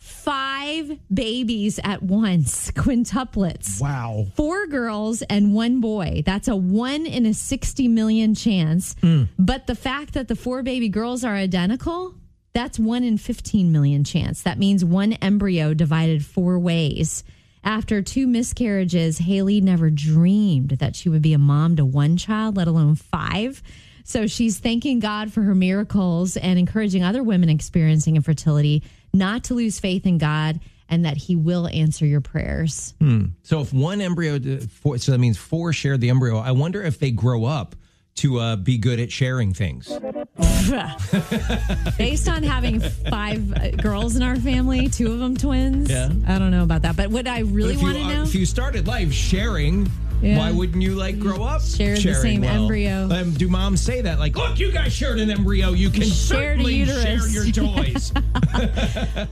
five 0.02 0.98
babies 1.14 1.78
at 1.84 2.02
once, 2.02 2.70
quintuplets. 2.72 3.80
Wow. 3.80 4.26
Four 4.34 4.66
girls 4.66 5.22
and 5.22 5.54
one 5.54 5.80
boy. 5.80 6.22
That's 6.26 6.48
a 6.48 6.56
one 6.56 7.06
in 7.06 7.24
a 7.24 7.32
60 7.32 7.86
million 7.86 8.34
chance. 8.34 8.96
Hmm. 9.00 9.24
But 9.38 9.68
the 9.68 9.76
fact 9.76 10.14
that 10.14 10.26
the 10.26 10.34
four 10.34 10.64
baby 10.64 10.88
girls 10.88 11.24
are 11.24 11.34
identical, 11.34 12.16
that's 12.52 12.80
one 12.80 13.04
in 13.04 13.16
15 13.16 13.70
million 13.70 14.02
chance. 14.02 14.42
That 14.42 14.58
means 14.58 14.84
one 14.84 15.12
embryo 15.14 15.72
divided 15.72 16.24
four 16.24 16.58
ways. 16.58 17.22
After 17.62 18.02
two 18.02 18.26
miscarriages, 18.26 19.18
Haley 19.18 19.60
never 19.60 19.88
dreamed 19.88 20.70
that 20.70 20.96
she 20.96 21.08
would 21.08 21.22
be 21.22 21.32
a 21.32 21.38
mom 21.38 21.76
to 21.76 21.84
one 21.84 22.16
child, 22.16 22.56
let 22.56 22.66
alone 22.66 22.96
five. 22.96 23.62
So 24.04 24.26
she's 24.26 24.58
thanking 24.58 24.98
God 24.98 25.32
for 25.32 25.42
her 25.42 25.54
miracles 25.54 26.36
and 26.36 26.58
encouraging 26.58 27.04
other 27.04 27.22
women 27.22 27.48
experiencing 27.48 28.16
infertility 28.16 28.82
not 29.12 29.44
to 29.44 29.54
lose 29.54 29.80
faith 29.80 30.06
in 30.06 30.18
God 30.18 30.60
and 30.88 31.04
that 31.04 31.16
He 31.16 31.36
will 31.36 31.68
answer 31.68 32.06
your 32.06 32.20
prayers. 32.20 32.94
So 33.42 33.60
if 33.60 33.72
one 33.72 34.00
embryo, 34.00 34.38
four, 34.60 34.98
so 34.98 35.12
that 35.12 35.18
means 35.18 35.38
four 35.38 35.72
shared 35.72 36.00
the 36.00 36.10
embryo. 36.10 36.38
I 36.38 36.52
wonder 36.52 36.82
if 36.82 36.98
they 36.98 37.10
grow 37.10 37.44
up 37.44 37.74
to 38.16 38.38
uh, 38.38 38.56
be 38.56 38.76
good 38.76 39.00
at 39.00 39.10
sharing 39.10 39.54
things. 39.54 39.88
Based 41.98 42.28
on 42.28 42.42
having 42.42 42.80
five 42.80 43.52
uh, 43.54 43.70
girls 43.70 44.16
in 44.16 44.22
our 44.22 44.36
family, 44.36 44.88
two 44.88 45.12
of 45.12 45.18
them 45.18 45.36
twins. 45.36 45.90
Yeah. 45.90 46.10
I 46.26 46.38
don't 46.38 46.50
know 46.50 46.62
about 46.62 46.82
that. 46.82 46.96
But 46.96 47.10
what 47.10 47.26
I 47.26 47.40
really 47.40 47.74
But 47.74 47.76
if 47.76 47.80
you, 47.80 47.86
want 47.86 47.98
to 47.98 48.16
know. 48.16 48.22
if 48.24 48.34
you 48.34 48.44
started 48.44 48.86
life 48.86 49.12
sharing, 49.12 49.90
Yeah. 50.22 50.38
why 50.38 50.52
wouldn't 50.52 50.80
you 50.82 50.94
like 50.94 51.18
grow 51.18 51.42
up 51.42 51.62
Share 51.62 51.96
the 51.96 52.14
same 52.14 52.42
well? 52.42 52.62
embryo. 52.62 53.08
Um, 53.10 53.32
do 53.32 53.48
moms 53.48 53.80
say 53.80 54.00
that? 54.02 54.18
Like, 54.20 54.36
look, 54.36 54.58
you 54.60 54.70
guys 54.70 54.92
shared 54.92 55.18
an 55.18 55.30
embryo. 55.30 55.70
You 55.72 55.90
can 55.90 56.02
Shared 56.02 56.12
certainly 56.60 56.84
share 56.86 57.26
your 57.26 57.46
toys. 57.52 58.12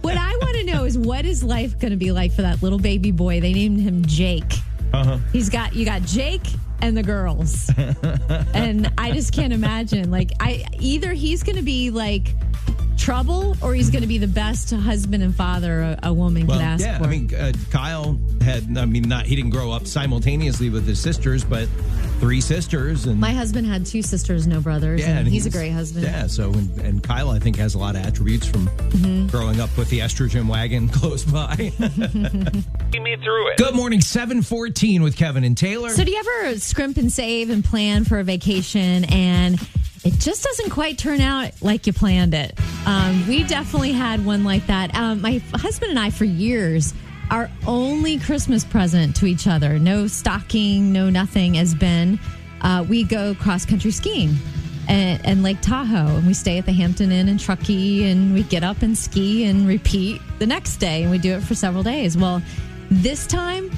What 0.00 0.16
I 0.16 0.36
want 0.42 0.56
to 0.56 0.64
know 0.64 0.84
is 0.84 0.96
what 0.98 1.24
is 1.24 1.44
life 1.44 1.78
going 1.78 1.90
to 1.92 1.96
be 1.96 2.10
like 2.12 2.32
for 2.32 2.42
that 2.42 2.62
little 2.62 2.78
baby 2.78 3.10
boy? 3.12 3.40
They 3.40 3.52
named 3.52 3.80
him 3.80 4.04
Jake. 4.06 4.52
Uh-huh. 4.92 5.18
He's 5.32 5.48
got 5.48 5.74
you 5.74 5.84
got 5.84 6.02
Jake 6.02 6.42
and 6.80 6.96
the 6.96 7.02
girls, 7.02 7.70
and 8.54 8.90
I 8.98 9.12
just 9.12 9.32
can't 9.32 9.52
imagine. 9.52 10.10
Like 10.10 10.32
I 10.40 10.64
either 10.80 11.12
he's 11.12 11.42
going 11.42 11.56
to 11.56 11.62
be 11.62 11.90
like 11.90 12.34
trouble 13.00 13.56
or 13.62 13.74
he's 13.74 13.90
going 13.90 14.02
to 14.02 14.06
be 14.08 14.18
the 14.18 14.26
best 14.28 14.70
husband 14.72 15.22
and 15.22 15.34
father 15.34 15.80
a, 15.80 15.98
a 16.04 16.12
woman 16.12 16.46
Well, 16.46 16.58
could 16.58 16.64
ask 16.64 16.84
yeah, 16.84 16.98
for. 16.98 17.04
I 17.04 17.08
mean, 17.08 17.34
uh, 17.34 17.52
Kyle 17.70 18.18
had, 18.42 18.76
I 18.76 18.84
mean, 18.84 19.08
not 19.08 19.26
he 19.26 19.34
didn't 19.34 19.50
grow 19.50 19.72
up 19.72 19.86
simultaneously 19.86 20.68
with 20.70 20.86
his 20.86 21.00
sisters, 21.00 21.42
but 21.42 21.66
three 22.20 22.40
sisters, 22.40 23.06
and 23.06 23.18
My 23.18 23.32
husband 23.32 23.66
had 23.66 23.86
two 23.86 24.02
sisters, 24.02 24.46
no 24.46 24.60
brothers, 24.60 25.00
yeah, 25.00 25.18
and 25.18 25.26
he's, 25.26 25.46
a 25.46 25.50
great 25.50 25.70
husband. 25.70 26.04
Yeah, 26.04 26.26
so 26.26 26.52
and, 26.52 26.80
and 26.80 27.02
Kyle, 27.02 27.30
I 27.30 27.38
think, 27.38 27.56
has 27.56 27.74
a 27.74 27.78
lot 27.78 27.96
of 27.96 28.04
attributes 28.04 28.46
from 28.46 28.68
Mm-hmm. 28.90 29.28
growing 29.28 29.60
up 29.60 29.74
with 29.78 29.88
the 29.88 30.00
estrogen 30.00 30.46
wagon 30.48 30.88
close 30.92 31.24
by. 31.24 31.54
See 31.78 33.00
me 33.00 33.16
through 33.16 33.48
it. 33.52 33.56
Good 33.56 33.74
morning, 33.74 34.00
seven 34.00 34.42
fourteen 34.42 35.02
with 35.02 35.16
Kevin 35.16 35.44
and 35.44 35.56
Taylor. 35.56 35.90
So, 35.90 36.04
do 36.04 36.10
you 36.10 36.18
ever 36.18 36.58
scrimp 36.58 36.96
and 36.98 37.10
save 37.10 37.50
and 37.50 37.64
plan 37.64 38.04
for 38.04 38.18
a 38.18 38.24
vacation 38.24 39.04
and 39.04 39.58
it 40.04 40.18
just 40.18 40.42
doesn't 40.42 40.70
quite 40.70 40.98
turn 40.98 41.20
out 41.20 41.52
like 41.60 41.86
you 41.86 41.92
planned 41.92 42.34
it? 42.34 42.58
Um, 42.86 43.26
we 43.28 43.44
definitely 43.44 43.92
had 43.92 44.24
one 44.24 44.44
like 44.44 44.66
that. 44.66 44.94
Um, 44.94 45.20
my 45.20 45.42
husband 45.54 45.90
and 45.90 45.98
I, 45.98 46.10
for 46.10 46.24
years, 46.24 46.94
our 47.30 47.50
only 47.66 48.18
Christmas 48.18 48.64
present 48.64 49.14
to 49.16 49.26
each 49.26 49.46
other, 49.46 49.78
no 49.78 50.06
stocking, 50.06 50.92
no 50.92 51.10
nothing, 51.10 51.54
has 51.54 51.74
been 51.74 52.18
uh, 52.62 52.84
we 52.88 53.04
go 53.04 53.34
cross 53.34 53.64
country 53.64 53.90
skiing. 53.90 54.34
And, 54.88 55.24
and 55.24 55.42
Lake 55.44 55.60
Tahoe, 55.60 56.16
and 56.16 56.26
we 56.26 56.34
stay 56.34 56.58
at 56.58 56.66
the 56.66 56.72
Hampton 56.72 57.12
Inn 57.12 57.28
in 57.28 57.38
Truckee, 57.38 58.10
and 58.10 58.34
we 58.34 58.42
get 58.42 58.64
up 58.64 58.82
and 58.82 58.98
ski 58.98 59.44
and 59.44 59.68
repeat 59.68 60.20
the 60.40 60.46
next 60.46 60.78
day, 60.78 61.02
and 61.02 61.12
we 61.12 61.18
do 61.18 61.34
it 61.34 61.42
for 61.42 61.54
several 61.54 61.84
days. 61.84 62.16
Well, 62.16 62.42
this 62.90 63.24
time 63.24 63.70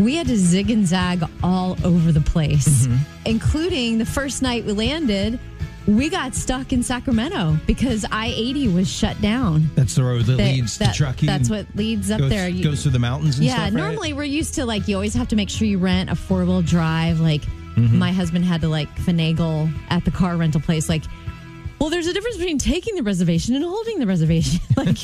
we 0.00 0.16
had 0.16 0.26
to 0.26 0.36
zig 0.36 0.70
and 0.70 0.84
zag 0.84 1.22
all 1.42 1.76
over 1.84 2.10
the 2.10 2.20
place, 2.20 2.88
including 3.24 3.98
the 3.98 4.06
first 4.06 4.42
night 4.42 4.64
we 4.64 4.72
landed. 4.72 5.38
We 5.86 6.08
got 6.08 6.34
stuck 6.34 6.72
in 6.72 6.82
Sacramento 6.82 7.58
because 7.66 8.04
I 8.10 8.26
80 8.28 8.68
was 8.68 8.90
shut 8.90 9.20
down. 9.20 9.70
that's 9.76 9.94
the 9.94 10.02
road 10.02 10.24
that, 10.26 10.36
That- 10.36 10.52
leads 10.54 10.78
that- 10.78 10.92
to 10.92 10.98
Truckee. 10.98 11.26
That's 11.26 11.48
what 11.48 11.66
leads 11.76 12.10
up 12.10 12.18
goes, 12.20 12.30
there. 12.30 12.48
You- 12.48 12.64
goes 12.64 12.82
through 12.82 12.90
the 12.92 12.98
mountains. 12.98 13.36
And 13.36 13.46
yeah, 13.46 13.52
stuff, 13.54 13.64
right? 13.66 13.72
normally 13.74 14.12
we're 14.12 14.24
used 14.24 14.54
to 14.54 14.66
like 14.66 14.88
you 14.88 14.96
always 14.96 15.14
have 15.14 15.28
to 15.28 15.36
make 15.36 15.48
sure 15.48 15.68
you 15.68 15.78
rent 15.78 16.10
a 16.10 16.16
four 16.16 16.44
wheel 16.44 16.62
drive. 16.62 17.20
Like 17.20 17.42
Mm-hmm. 17.76 17.98
my 17.98 18.10
husband 18.10 18.42
had 18.46 18.62
to 18.62 18.68
like 18.68 18.88
finagle 18.96 19.70
at 19.90 20.02
the 20.06 20.10
car 20.10 20.34
rental 20.38 20.62
place. 20.62 20.88
Like, 20.88 21.02
well, 21.78 21.90
there's 21.90 22.06
a 22.06 22.12
difference 22.14 22.38
between 22.38 22.56
taking 22.56 22.94
the 22.94 23.02
reservation 23.02 23.54
and 23.54 23.62
holding 23.62 23.98
the 23.98 24.06
reservation. 24.06 24.60
like 24.78 24.96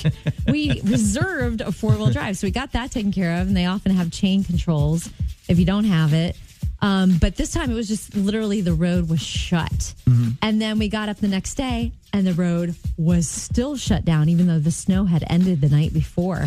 we 0.48 0.80
reserved 0.84 1.60
a 1.60 1.70
four 1.70 1.92
wheel 1.92 2.08
drive, 2.10 2.38
so 2.38 2.46
we 2.46 2.50
got 2.50 2.72
that 2.72 2.90
taken 2.90 3.12
care 3.12 3.40
of. 3.42 3.46
And 3.48 3.54
they 3.56 3.66
often 3.66 3.92
have 3.94 4.10
chain 4.10 4.42
controls 4.42 5.10
if 5.48 5.58
you 5.58 5.66
don't 5.66 5.84
have 5.84 6.14
it. 6.14 6.34
Um, 6.82 7.16
but 7.20 7.36
this 7.36 7.52
time 7.52 7.70
it 7.70 7.74
was 7.74 7.88
just 7.88 8.14
literally 8.16 8.60
the 8.60 8.74
road 8.74 9.08
was 9.08 9.22
shut. 9.22 9.94
And 10.42 10.60
then 10.60 10.78
we 10.78 10.88
got 10.88 11.08
up 11.08 11.18
the 11.18 11.28
next 11.28 11.54
day 11.54 11.92
and 12.12 12.26
the 12.26 12.34
road 12.34 12.74
was 12.98 13.28
still 13.28 13.76
shut 13.76 14.04
down, 14.04 14.28
even 14.28 14.48
though 14.48 14.58
the 14.58 14.72
snow 14.72 15.04
had 15.04 15.24
ended 15.30 15.60
the 15.60 15.68
night 15.68 15.94
before. 15.94 16.46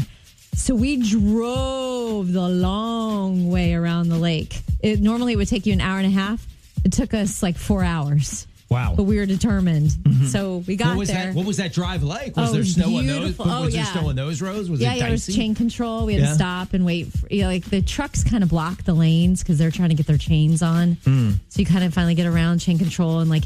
So 0.54 0.76
we 0.76 0.98
drove 0.98 2.32
the 2.32 2.48
long 2.50 3.50
way 3.50 3.74
around 3.74 4.10
the 4.10 4.18
lake. 4.18 4.62
It 4.82 5.02
normally 5.02 5.34
it 5.34 5.36
would 5.38 5.48
take 5.48 5.66
you 5.66 5.74
an 5.74 5.82
hour 5.82 5.98
and 5.98 6.08
a 6.08 6.12
half. 6.12 6.46
It 6.84 6.92
took 6.92 7.14
us 7.14 7.42
like 7.42 7.58
four 7.58 7.84
hours. 7.84 8.46
Wow. 8.70 8.94
But 8.98 9.04
we 9.04 9.18
were 9.18 9.28
determined. 9.28 9.92
So 10.30 10.64
we 10.66 10.76
got 10.76 10.90
what 10.90 10.98
was 10.98 11.10
there. 11.10 11.26
that? 11.28 11.36
What 11.36 11.46
was 11.46 11.58
that 11.58 11.72
drive 11.72 12.02
like? 12.02 12.36
Was 12.36 12.50
Oh, 12.50 12.54
there 12.54 12.64
snow 12.66 12.98
on 12.98 13.06
those? 13.06 13.20
beautiful. 13.20 13.46
Was 13.46 13.54
Oh, 13.54 13.62
there 13.62 13.70
yeah. 13.72 13.86
snow 13.86 14.10
on 14.10 14.16
those 14.16 14.42
roads? 14.42 14.70
Was 14.72 14.80
yeah, 14.82 14.94
it 14.94 14.98
yeah, 14.98 15.08
it 15.08 15.12
was 15.12 15.28
chain 15.28 15.54
control. 15.54 16.06
We 16.08 16.14
had 16.14 16.24
Yeah. 16.24 16.30
to 16.30 16.36
stop 16.36 16.74
and 16.74 16.84
wait. 16.84 17.12
For, 17.14 17.28
you 17.30 17.44
know, 17.44 17.48
like 17.48 17.66
the 17.66 17.82
trucks 17.84 18.24
kind 18.24 18.42
of 18.44 18.50
block 18.50 18.84
the 18.84 18.94
lanes 18.96 19.44
because 19.44 19.60
they're 19.60 19.70
trying 19.72 19.90
to 19.90 19.96
get 19.96 20.08
their 20.08 20.18
chains 20.18 20.64
on. 20.64 20.94
Hmm. 21.04 21.32
So 21.50 21.60
you 21.60 21.66
kind 21.66 21.84
of 21.84 21.94
finally 21.94 22.16
get 22.16 22.26
around 22.26 22.58
chain 22.60 22.80
control 22.80 23.20
and 23.20 23.30
like 23.30 23.44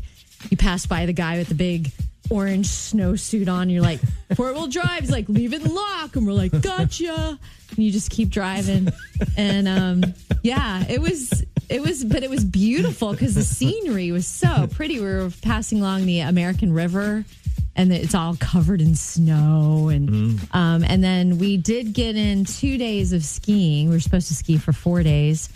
you 0.49 0.55
pass 0.55 0.86
by 0.86 1.05
the 1.05 1.13
guy 1.13 1.38
with 1.38 1.49
the 1.49 1.55
big 1.55 1.91
orange 2.29 2.67
snowsuit 2.67 3.49
on. 3.49 3.69
You're 3.69 3.82
like 3.84 3.99
four 4.36 4.53
wheel 4.53 4.67
drive. 4.67 5.01
He's 5.01 5.12
like 5.12 5.27
leave 5.27 5.53
it 5.53 5.63
lock, 5.63 6.15
and 6.15 6.25
we're 6.25 6.32
like 6.34 6.60
gotcha. 6.62 7.38
And 7.71 7.77
you 7.77 7.91
just 7.91 8.10
keep 8.10 8.29
driving, 8.29 8.88
and 9.36 9.67
um, 9.67 10.13
yeah, 10.43 10.86
it 10.89 11.01
was. 11.01 11.43
It 11.69 11.82
was, 11.82 12.03
but 12.03 12.23
it 12.23 12.29
was 12.29 12.43
beautiful 12.43 13.12
because 13.12 13.36
the 13.36 13.43
scenery 13.43 14.12
was 14.12 14.25
so 14.25 14.67
pretty. 14.67 14.99
We 14.99 15.05
were 15.05 15.32
passing 15.41 15.79
along 15.79 16.05
the 16.05 16.21
American 16.21 16.73
River, 16.73 17.23
and 17.75 17.93
it's 17.93 18.15
all 18.15 18.36
covered 18.38 18.82
in 18.82 18.95
snow 18.95 19.89
and 19.89 20.39
um, 20.51 20.84
and 20.84 21.03
then 21.03 21.38
we 21.38 21.58
did 21.58 21.93
get 21.93 22.15
in 22.15 22.45
two 22.45 22.77
days 22.77 23.13
of 23.13 23.23
skiing. 23.23 23.88
We 23.88 23.95
were 23.95 23.99
supposed 23.99 24.27
to 24.29 24.36
ski 24.36 24.58
for 24.58 24.73
four 24.73 25.03
days. 25.03 25.49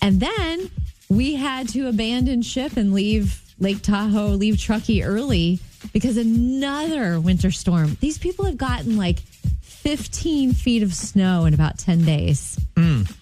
And 0.00 0.20
then 0.20 0.70
we 1.08 1.34
had 1.34 1.68
to 1.70 1.88
abandon 1.88 2.42
ship 2.42 2.76
and 2.76 2.92
leave 2.92 3.42
lake 3.60 3.82
tahoe 3.82 4.28
leave 4.28 4.58
truckee 4.58 5.02
early 5.02 5.60
because 5.92 6.16
another 6.16 7.20
winter 7.20 7.50
storm. 7.50 7.96
These 8.00 8.18
people 8.18 8.44
have 8.46 8.56
gotten 8.56 8.96
like 8.96 9.18
15 9.88 10.52
feet 10.52 10.82
of 10.82 10.92
snow 10.92 11.46
in 11.46 11.54
about 11.54 11.78
10 11.78 12.04
days 12.04 12.58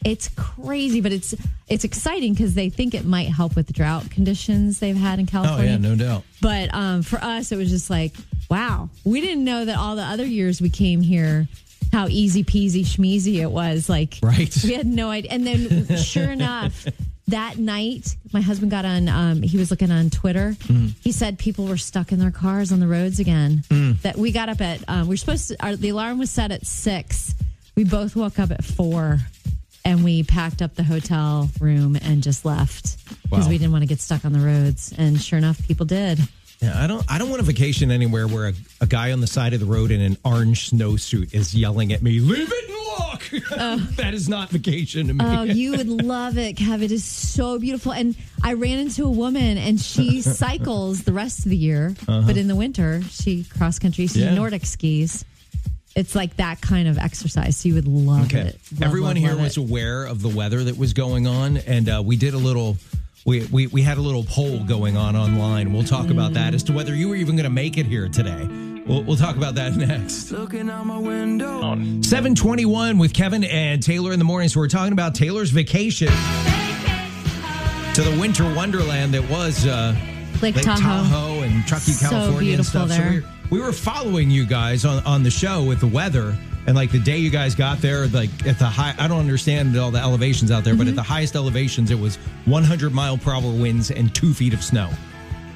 it's 0.05 0.29
crazy 0.37 1.01
but 1.01 1.13
it's 1.13 1.33
it's 1.69 1.85
exciting 1.85 2.33
because 2.35 2.55
they 2.55 2.69
think 2.71 2.93
it 2.93 3.05
might 3.05 3.29
help 3.29 3.55
with 3.55 3.69
the 3.69 3.73
drought 3.73 4.11
conditions 4.11 4.81
they've 4.81 4.97
had 4.97 5.19
in 5.21 5.27
California. 5.27 5.65
Oh 5.65 5.73
yeah, 5.73 5.79
no 5.79 5.95
doubt. 5.97 6.25
but 6.43 6.73
um, 6.75 7.03
for 7.03 7.19
us, 7.19 7.51
it 7.53 7.57
was 7.57 7.71
just 7.71 7.89
like, 7.89 8.13
wow, 8.51 8.89
we 9.05 9.21
didn't 9.21 9.45
know 9.45 9.65
that 9.65 9.77
all 9.79 9.97
the 9.97 10.03
other 10.03 10.25
years 10.27 10.61
we 10.61 10.69
came 10.71 11.01
here, 11.01 11.49
how 11.93 12.07
easy 12.09 12.45
peasy 12.45 12.83
schmeezy 12.85 13.37
it 13.41 13.51
was. 13.51 13.89
Like, 13.89 14.19
Right. 14.23 14.55
We 14.63 14.75
had 14.75 14.87
no 14.87 15.09
idea. 15.11 15.31
And 15.33 15.47
then, 15.47 15.97
sure 15.97 16.31
enough, 16.31 16.87
that 17.29 17.59
night, 17.59 18.17
my 18.33 18.41
husband 18.41 18.71
got 18.71 18.85
on. 18.85 19.09
Um, 19.09 19.43
he 19.43 19.59
was 19.59 19.71
looking 19.71 19.91
on 19.91 20.11
Twitter. 20.11 20.55
Mm-hmm. 20.59 20.89
He 21.01 21.13
said 21.13 21.39
people 21.39 21.67
were 21.67 21.77
stuck 21.77 22.13
in 22.13 22.19
their 22.19 22.31
cars 22.31 22.71
on 22.73 22.81
the 22.81 22.87
roads 22.87 23.19
again. 23.19 23.63
Mm. 23.69 24.01
That 24.03 24.17
we 24.17 24.31
got 24.33 24.49
up 24.49 24.61
at. 24.61 24.83
Um, 24.89 25.09
we 25.09 25.15
are 25.15 25.17
supposed 25.17 25.49
to. 25.49 25.57
Our, 25.65 25.77
the 25.77 25.89
alarm 25.89 26.19
was 26.19 26.31
set 26.31 26.53
at 26.53 26.65
six. 26.67 27.35
We 27.75 27.85
both 27.85 28.15
woke 28.17 28.39
up 28.39 28.51
at 28.51 28.65
four. 28.65 29.19
And 29.85 30.03
we 30.03 30.25
packed 30.25 30.63
up 30.63 30.75
the 30.75 30.83
hotel 30.83 31.49
room 31.61 31.97
and 32.03 32.21
just 32.21 32.45
left 32.45 32.97
because 33.23 33.45
Wow. 33.45 33.49
we 33.49 33.57
didn't 33.57 33.71
want 33.71 33.83
to 33.83 33.87
get 33.87 34.01
stuck 34.01 34.25
on 34.25 34.33
the 34.33 34.41
roads. 34.41 34.93
And 34.99 35.21
sure 35.21 35.39
enough, 35.39 35.65
people 35.69 35.87
did. 35.87 36.19
Yeah, 36.61 36.83
I 36.83 36.87
don't. 36.87 37.05
I 37.11 37.19
don't 37.19 37.29
want 37.29 37.41
a 37.41 37.45
vacation 37.45 37.91
anywhere 37.91 38.27
where 38.27 38.49
a, 38.49 38.53
a 38.81 38.87
guy 38.87 39.13
on 39.13 39.21
the 39.21 39.27
side 39.27 39.53
of 39.53 39.61
the 39.61 39.67
road 39.67 39.91
in 39.91 40.01
an 40.01 40.17
orange 40.25 40.71
snowsuit 40.71 41.35
is 41.35 41.55
yelling 41.55 41.93
at 41.93 42.03
me, 42.03 42.19
"Leave 42.21 42.51
it 42.51 42.69
and 42.69 42.77
walk." 42.99 43.23
that 43.97 44.15
is 44.15 44.29
not 44.29 44.49
vacation 44.51 45.09
to 45.09 45.15
me. 45.15 45.23
Oh, 45.25 45.43
you 45.45 45.73
would 45.73 45.89
love 45.89 46.39
it, 46.39 46.57
Kev. 46.57 46.83
It 46.83 46.93
is 46.93 47.05
so 47.05 47.59
beautiful. 47.59 47.93
And 47.93 48.17
I 48.43 48.55
ran 48.55 48.79
into 48.79 49.05
a 49.05 49.11
woman, 49.11 49.59
and 49.59 49.79
she 49.79 50.23
cycles 50.23 51.03
the 51.03 51.13
rest 51.13 51.41
of 51.41 51.51
the 51.51 51.57
year, 51.57 51.95
but 52.07 52.37
in 52.39 52.49
the 52.49 52.57
winter, 52.57 53.03
she 53.11 53.45
cross 53.45 53.79
country 53.79 54.07
she 54.07 54.21
Yeah. 54.21 54.35
Nordic 54.35 54.65
skis. 54.65 55.25
It's 55.95 56.15
like 56.15 56.37
that 56.37 56.61
kind 56.61 56.89
of 56.89 56.99
exercise. 56.99 57.57
So 57.57 57.69
you 57.71 57.75
would 57.77 57.89
love 57.89 58.35
it. 58.35 58.59
Love, 58.73 58.83
Everyone 58.83 59.09
love, 59.15 59.17
here 59.17 59.31
love 59.33 59.41
was 59.41 59.57
it. 59.57 59.61
aware 59.61 60.05
of 60.05 60.21
the 60.21 60.29
weather 60.29 60.63
that 60.65 60.77
was 60.77 60.93
going 60.93 61.27
on, 61.27 61.57
and 61.59 61.89
uh, 61.89 62.03
we 62.05 62.17
did 62.17 62.33
a 62.35 62.39
little. 62.39 62.77
We, 63.27 63.45
we, 63.47 63.67
we 63.67 63.83
had 63.83 63.99
a 63.99 64.01
little 64.01 64.23
poll 64.23 64.63
going 64.63 64.97
on 64.97 65.17
online. 65.17 65.73
We'll 65.73 65.83
talk 65.83 66.11
about 66.11 66.33
that 66.35 66.55
as 66.55 66.63
to 66.65 66.73
whether 66.73 66.95
you 66.95 67.09
were 67.09 67.17
even 67.17 67.35
going 67.35 67.43
to 67.45 67.51
make 67.51 67.77
it 67.77 67.85
here 67.87 68.09
today. 68.09 68.47
We'll, 68.87 69.03
we'll 69.03 69.17
talk 69.17 69.37
about 69.37 69.57
that 69.57 69.75
next. 69.77 70.31
Looking 70.31 70.71
out 70.71 70.87
my 70.87 70.97
window. 70.99 71.61
721 72.03 72.99
with 72.99 73.13
Kevin 73.13 73.43
and 73.43 73.83
Taylor 73.83 74.13
in 74.13 74.21
the 74.21 74.25
morning. 74.25 74.49
So 74.49 74.61
we're 74.61 74.69
talking 74.69 74.93
about 74.93 75.17
Taylor's 75.17 75.51
vacation 75.51 76.07
to 76.07 78.03
the 78.03 78.17
winter 78.21 78.45
wonderland 78.55 79.13
that 79.15 79.29
was 79.29 79.67
uh, 79.67 79.97
Lake, 80.41 80.55
Lake 80.55 80.65
Tahoe. 80.65 80.81
Tahoe. 80.81 81.41
and 81.43 81.67
Truckee, 81.67 81.93
So 81.93 82.09
California 82.09 82.55
and 82.55 82.65
stuff. 82.65 82.89
there. 82.89 83.23
So 83.23 83.29
we, 83.51 83.59
we 83.59 83.65
were 83.65 83.73
following 83.73 84.31
you 84.31 84.47
guys 84.47 84.85
on, 84.85 85.03
on 85.05 85.25
the 85.25 85.31
show 85.31 85.65
with 85.65 85.81
the 85.81 85.89
weather. 85.89 86.37
And 86.67 86.75
like 86.75 86.91
the 86.91 86.99
day 86.99 87.19
you 87.19 87.31
guys 87.31 87.55
got 87.55 87.79
there, 87.79 88.07
like 88.09 88.31
at 88.47 88.59
the 88.59 88.65
high, 88.67 88.95
I 88.99 89.07
don't 89.09 89.21
understand 89.21 89.77
all 89.79 89.91
the 89.91 90.01
elevations 90.01 90.51
out 90.51 90.65
there, 90.65 90.75
but 90.75 90.83
Mm-hmm. 90.83 90.91
at 90.91 90.97
the 90.97 91.03
highest 91.03 91.37
elevations, 91.37 91.91
it 91.91 91.99
was 91.99 92.17
100 92.47 92.93
mile 92.93 93.17
per 93.19 93.33
hour 93.33 93.43
winds 93.53 93.91
and 93.91 94.13
two 94.15 94.35
feet 94.35 94.53
of 94.53 94.63
snow. 94.65 94.91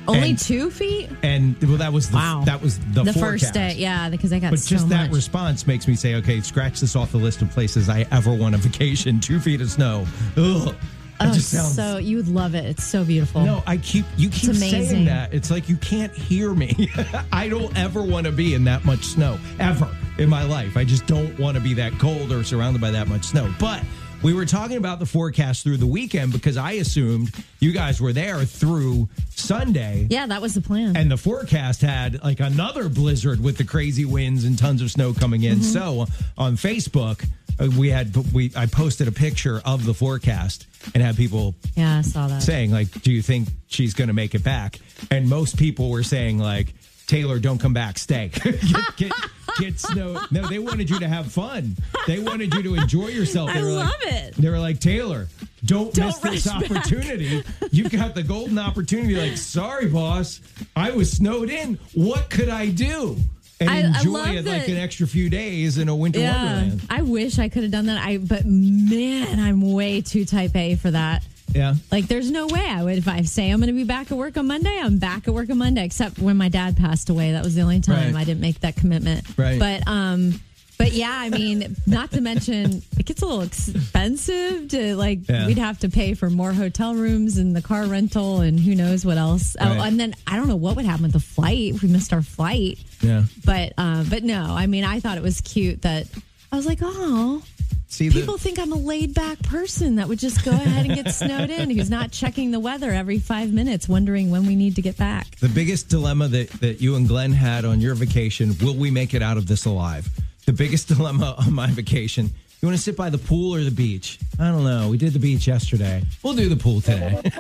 Only 0.09 0.31
and- 0.31 0.39
two 0.39 0.71
feet? 0.71 1.09
And 1.23 1.57
well, 1.63 1.77
that 1.79 1.93
was 1.93 2.11
the, 2.11 2.17
Wow. 2.17 2.43
that 2.47 2.63
was 2.63 2.79
the, 2.93 3.03
The, 3.05 3.13
first 3.13 3.53
day. 3.53 3.75
Yeah, 3.77 4.09
because 4.09 4.33
I 4.33 4.39
got 4.39 4.51
But 4.51 4.61
so 4.61 4.71
just 4.71 4.89
that 4.89 5.09
much. 5.09 5.17
response 5.17 5.67
makes 5.67 5.87
me 5.87 5.95
say, 5.95 6.15
okay, 6.17 6.41
scratch 6.41 6.81
this 6.81 6.97
off 6.97 7.13
the 7.13 7.19
list 7.19 7.43
of 7.43 7.51
places 7.51 7.89
I 7.89 8.07
ever 8.11 8.33
want 8.33 8.55
a 8.55 8.59
vacation. 8.69 9.21
Two 9.21 9.41
feet 9.41 9.61
of 9.61 9.71
snow. 9.71 10.07
Ugh. 10.37 10.75
Oh, 11.23 11.27
just 11.35 11.51
sounds. 11.51 11.75
so 11.77 11.99
you 11.99 12.17
would 12.17 12.29
love 12.29 12.55
it. 12.55 12.65
It's 12.65 12.83
so 12.85 13.05
beautiful. 13.05 13.45
no, 13.45 13.63
I 13.67 13.77
keep 13.77 14.07
you 14.17 14.31
keep 14.31 14.55
saying 14.55 15.05
that. 15.05 15.35
It's 15.35 15.51
like 15.51 15.69
you 15.69 15.77
can't 15.77 16.15
hear 16.15 16.55
me. 16.55 16.91
I 17.33 17.49
don't 17.51 17.77
ever 17.77 18.03
want 18.03 18.25
to 18.25 18.33
be 18.33 18.55
in 18.55 18.65
that 18.65 18.87
much 18.87 19.05
snow 19.05 19.39
ever 19.59 19.87
in 20.21 20.29
my 20.29 20.45
life. 20.45 20.77
I 20.77 20.85
just 20.85 21.07
don't 21.07 21.37
want 21.39 21.57
to 21.57 21.63
be 21.63 21.75
that 21.75 21.93
cold 21.99 22.31
or 22.31 22.45
surrounded 22.45 22.81
by 22.81 22.91
that 22.91 23.09
much 23.09 23.25
snow. 23.25 23.53
But 23.59 23.83
we 24.23 24.35
were 24.35 24.45
talking 24.45 24.77
about 24.77 24.99
the 24.99 25.07
forecast 25.07 25.65
through 25.65 25.79
the 25.79 25.87
weekend 25.87 26.33
because 26.33 26.59
I 26.59 26.73
assumed 26.73 27.33
you 27.59 27.73
guys 27.73 28.03
were 28.03 28.13
there 28.13 28.45
through 28.45 29.09
Sunday. 29.31 30.07
Yeah, 30.11 30.27
that 30.27 30.43
was 30.43 30.55
the 30.55 30.61
plan. 30.61 30.95
And 30.95 31.11
the 31.11 31.17
forecast 31.17 31.81
had 31.81 32.23
like 32.23 32.41
another 32.41 32.91
blizzard 32.91 33.43
with 33.43 33.57
the 33.57 33.65
crazy 33.65 34.05
winds 34.05 34.45
and 34.45 34.59
tons 34.59 34.83
of 34.83 34.91
snow 34.91 35.15
coming 35.15 35.43
in. 35.43 35.63
So 35.63 36.07
on 36.37 36.57
Facebook, 36.57 37.27
uh, 37.59 37.69
we 37.79 37.89
had 37.89 38.15
we 38.35 38.53
I 38.55 38.67
posted 38.67 39.09
a 39.09 39.13
picture 39.13 39.63
of 39.65 39.87
the 39.87 39.95
forecast 39.95 40.67
and 40.95 41.03
had 41.03 41.17
people 41.17 41.55
yeah, 41.75 41.99
I 41.99 42.03
saw 42.03 42.29
that. 42.29 42.43
saying 42.43 42.73
like, 42.73 43.03
"Do 43.03 43.13
you 43.13 43.23
think 43.23 43.49
she's 43.69 43.95
going 43.95 44.09
to 44.09 44.15
make 44.15 44.35
it 44.35 44.45
back?" 44.45 44.79
And 45.11 45.31
most 45.31 45.57
people 45.59 45.91
were 45.91 46.03
saying 46.03 46.39
like, 46.39 46.75
"Taylor, 47.07 47.39
don't 47.39 47.59
come 47.59 47.73
back, 47.73 47.99
stay." 47.99 48.29
get, 48.43 48.97
get, 48.97 49.13
get 49.59 49.79
snow. 49.81 50.21
No, 50.31 50.47
they 50.49 50.59
wanted 50.59 50.89
you 50.91 50.99
to 51.01 51.09
have 51.09 51.31
fun. 51.33 51.77
They 52.07 52.19
wanted 52.19 52.55
you 52.55 52.63
to 52.63 52.75
enjoy 52.77 53.09
yourself. 53.09 53.53
They 53.53 53.61
I 53.61 53.63
were 53.63 53.71
love 53.73 53.89
like, 54.05 54.13
it. 54.15 54.35
They 54.37 54.49
were 54.51 54.59
like, 54.59 54.81
"Taylor, 54.81 55.29
don't, 55.65 55.93
Don't 55.93 56.07
miss 56.07 56.19
this 56.19 56.47
rush 56.47 56.63
back." 56.69 56.71
opportunity. 56.71 57.43
You've 57.71 57.93
got 57.93 58.15
the 58.15 58.23
golden 58.23 58.59
opportunity." 58.59 59.15
Like, 59.17 59.37
sorry, 59.37 59.87
boss, 59.89 60.41
I 60.77 60.91
was 60.91 61.11
snowed 61.13 61.51
in. 61.51 61.79
What 61.95 62.31
could 62.31 62.49
I 62.49 62.69
do? 62.69 63.17
And 63.61 63.69
I- 63.69 63.77
I 63.77 63.79
enjoy 63.81 64.11
love 64.13 64.29
it 64.29 64.45
like 64.47 64.67
that- 64.67 64.69
an 64.71 64.77
extra 64.79 65.07
few 65.07 65.29
days 65.29 65.77
in 65.77 65.89
a 65.91 65.95
winter 65.95 66.19
Yeah, 66.21 66.45
wonderland. 66.45 66.83
I 66.89 67.03
wish 67.03 67.39
I 67.39 67.51
could 67.51 67.63
have 67.63 67.73
done 67.73 67.87
that. 67.87 68.03
I 68.03 68.17
but 68.17 68.47
man, 68.47 69.39
I'm 69.39 69.61
way 69.73 70.01
too 70.01 70.25
type 70.25 70.57
A 70.57 70.77
for 70.77 70.91
that. 70.91 71.23
Yeah. 71.55 71.75
Like, 71.91 72.07
there's 72.07 72.31
no 72.31 72.47
way 72.47 72.65
I 72.69 72.83
would. 72.83 72.99
If 72.99 73.09
I 73.09 73.23
say 73.23 73.51
I'm 73.51 73.59
going 73.59 73.69
to 73.69 73.73
be 73.73 73.85
back 73.85 74.11
at 74.11 74.17
work 74.19 74.37
on 74.37 74.47
Monday, 74.47 74.79
I'm 74.81 74.99
back 74.99 75.27
at 75.29 75.35
work 75.35 75.51
on 75.51 75.59
Monday. 75.59 75.85
Except 75.85 76.19
when 76.19 76.37
my 76.37 76.49
dad 76.49 76.77
passed 76.77 77.11
away, 77.11 77.33
that 77.33 77.45
was 77.45 77.55
the 77.55 77.63
only 77.63 77.81
time 77.81 78.15
Right. 78.15 78.21
I 78.21 78.25
didn't 78.25 78.41
make 78.41 78.61
that 78.61 78.77
commitment. 78.77 79.25
Right. 79.37 79.59
But 79.59 79.87
um, 79.87 80.41
but 80.79 80.93
yeah, 80.93 81.13
I 81.13 81.29
mean, 81.29 81.77
not 81.87 82.11
to 82.13 82.21
mention 82.23 82.83
it 82.99 83.05
gets 83.05 83.21
a 83.21 83.27
little 83.27 83.43
expensive 83.43 84.69
to 84.69 84.97
like. 84.97 85.29
Yeah. 85.29 85.47
We'd 85.47 85.59
have 85.59 85.79
to 85.81 85.89
pay 85.91 86.15
for 86.15 86.31
more 86.31 86.53
hotel 86.53 86.95
rooms 86.95 87.37
and 87.37 87.55
the 87.55 87.61
car 87.63 87.85
rental 87.87 88.41
and 88.41 88.59
who 88.59 88.75
knows 88.75 89.05
what 89.05 89.19
else. 89.19 89.57
Oh, 89.61 89.65
and 89.81 90.01
then 90.01 90.15
I 90.27 90.37
don't 90.37 90.49
know 90.49 90.57
what 90.57 90.77
would 90.77 90.87
happen 90.87 91.03
with 91.03 91.13
the 91.13 91.21
flight 91.21 91.83
we 91.83 91.89
missed 91.89 92.13
our 92.13 92.23
flight. 92.23 92.79
Yeah. 93.03 93.25
But 93.45 93.75
uh, 93.77 94.05
but 94.09 94.23
no, 94.23 94.47
I 94.49 94.67
mean, 94.67 94.85
I 94.85 95.01
thought 95.01 95.19
it 95.19 95.23
was 95.23 95.41
cute 95.43 95.83
that 95.83 96.07
I 96.51 96.57
was 96.57 96.67
like, 96.67 96.79
oh. 96.83 97.43
See, 97.91 98.09
the- 98.09 98.21
People 98.21 98.39
think 98.39 98.59
I'm 98.59 98.73
a 98.73 98.77
laid 98.77 99.15
back 99.15 99.43
person 99.43 99.97
that 99.97 100.09
would 100.09 100.19
just 100.21 100.45
go 100.45 100.53
ahead 100.53 100.87
and 100.87 100.95
get 100.95 101.13
snowed 101.15 101.51
in, 101.51 101.71
who's 101.71 101.91
not 101.91 102.13
checking 102.13 102.53
the 102.53 102.61
weather 102.61 102.91
every 102.93 103.19
five 103.19 103.53
minutes, 103.53 103.89
wondering 103.89 104.31
when 104.31 104.47
we 104.47 104.55
need 104.57 104.77
to 104.77 104.83
get 104.83 104.97
back. 104.97 105.35
The 105.41 105.49
biggest 105.49 105.89
dilemma 105.89 106.29
that, 106.29 106.49
that 106.61 106.81
you 106.81 106.95
and 106.95 107.07
Glenn 107.09 107.33
had 107.33 107.65
on 107.65 107.81
your 107.81 107.95
vacation 107.97 108.55
will 108.63 108.75
we 108.77 108.91
make 108.91 109.13
it 109.13 109.23
out 109.23 109.37
of 109.37 109.47
this 109.47 109.65
alive? 109.67 110.09
The 110.47 110.53
biggest 110.53 110.89
dilemma 110.97 111.35
on 111.39 111.53
my 111.53 111.67
vacation 111.67 112.31
you 112.63 112.69
want 112.69 112.77
to 112.77 112.83
sit 112.83 112.95
by 112.95 113.09
the 113.09 113.17
pool 113.17 113.55
or 113.55 113.65
the 113.65 113.71
beach? 113.71 114.19
I 114.39 114.51
don't 114.51 114.65
know. 114.65 114.91
We 114.91 114.99
did 114.99 115.15
the 115.15 115.19
beach 115.19 115.47
yesterday. 115.47 116.03
We'll 116.23 116.35
do 116.35 116.47
the 116.51 116.57
pool 116.57 116.83
today. 116.83 117.19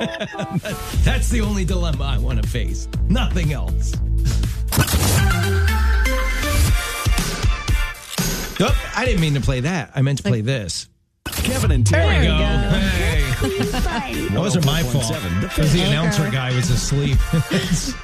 That's 1.04 1.28
the 1.28 1.42
only 1.42 1.66
dilemma 1.66 2.04
I 2.04 2.16
want 2.16 2.42
to 2.42 2.48
face. 2.48 2.88
Nothing 3.10 3.52
else. 3.52 3.92
Oh, 8.62 8.92
I 8.96 9.05
didn't 9.05 9.20
mean 9.20 9.35
to 9.35 9.40
play 9.40 9.61
that. 9.61 9.90
I 9.94 10.03
meant 10.03 10.18
to 10.18 10.25
play 10.25 10.40
this. 10.42 10.87
Kevin 11.27 11.70
and 11.70 11.87
Taylor. 11.87 12.11
There 12.11 12.20
we 12.20 12.27
go. 12.27 12.79
Hey. 12.79 13.27
That 14.31 14.38
wasn't 14.38 14.66
my 14.66 14.83
fault. 14.83 15.05
101.7 15.05 15.40
The 15.40 15.49
Because 15.49 15.73
the 15.73 15.79
Fan. 15.79 15.88
announcer 15.88 16.31
guy 16.31 16.55
was 16.55 16.70
asleep. 16.70 17.18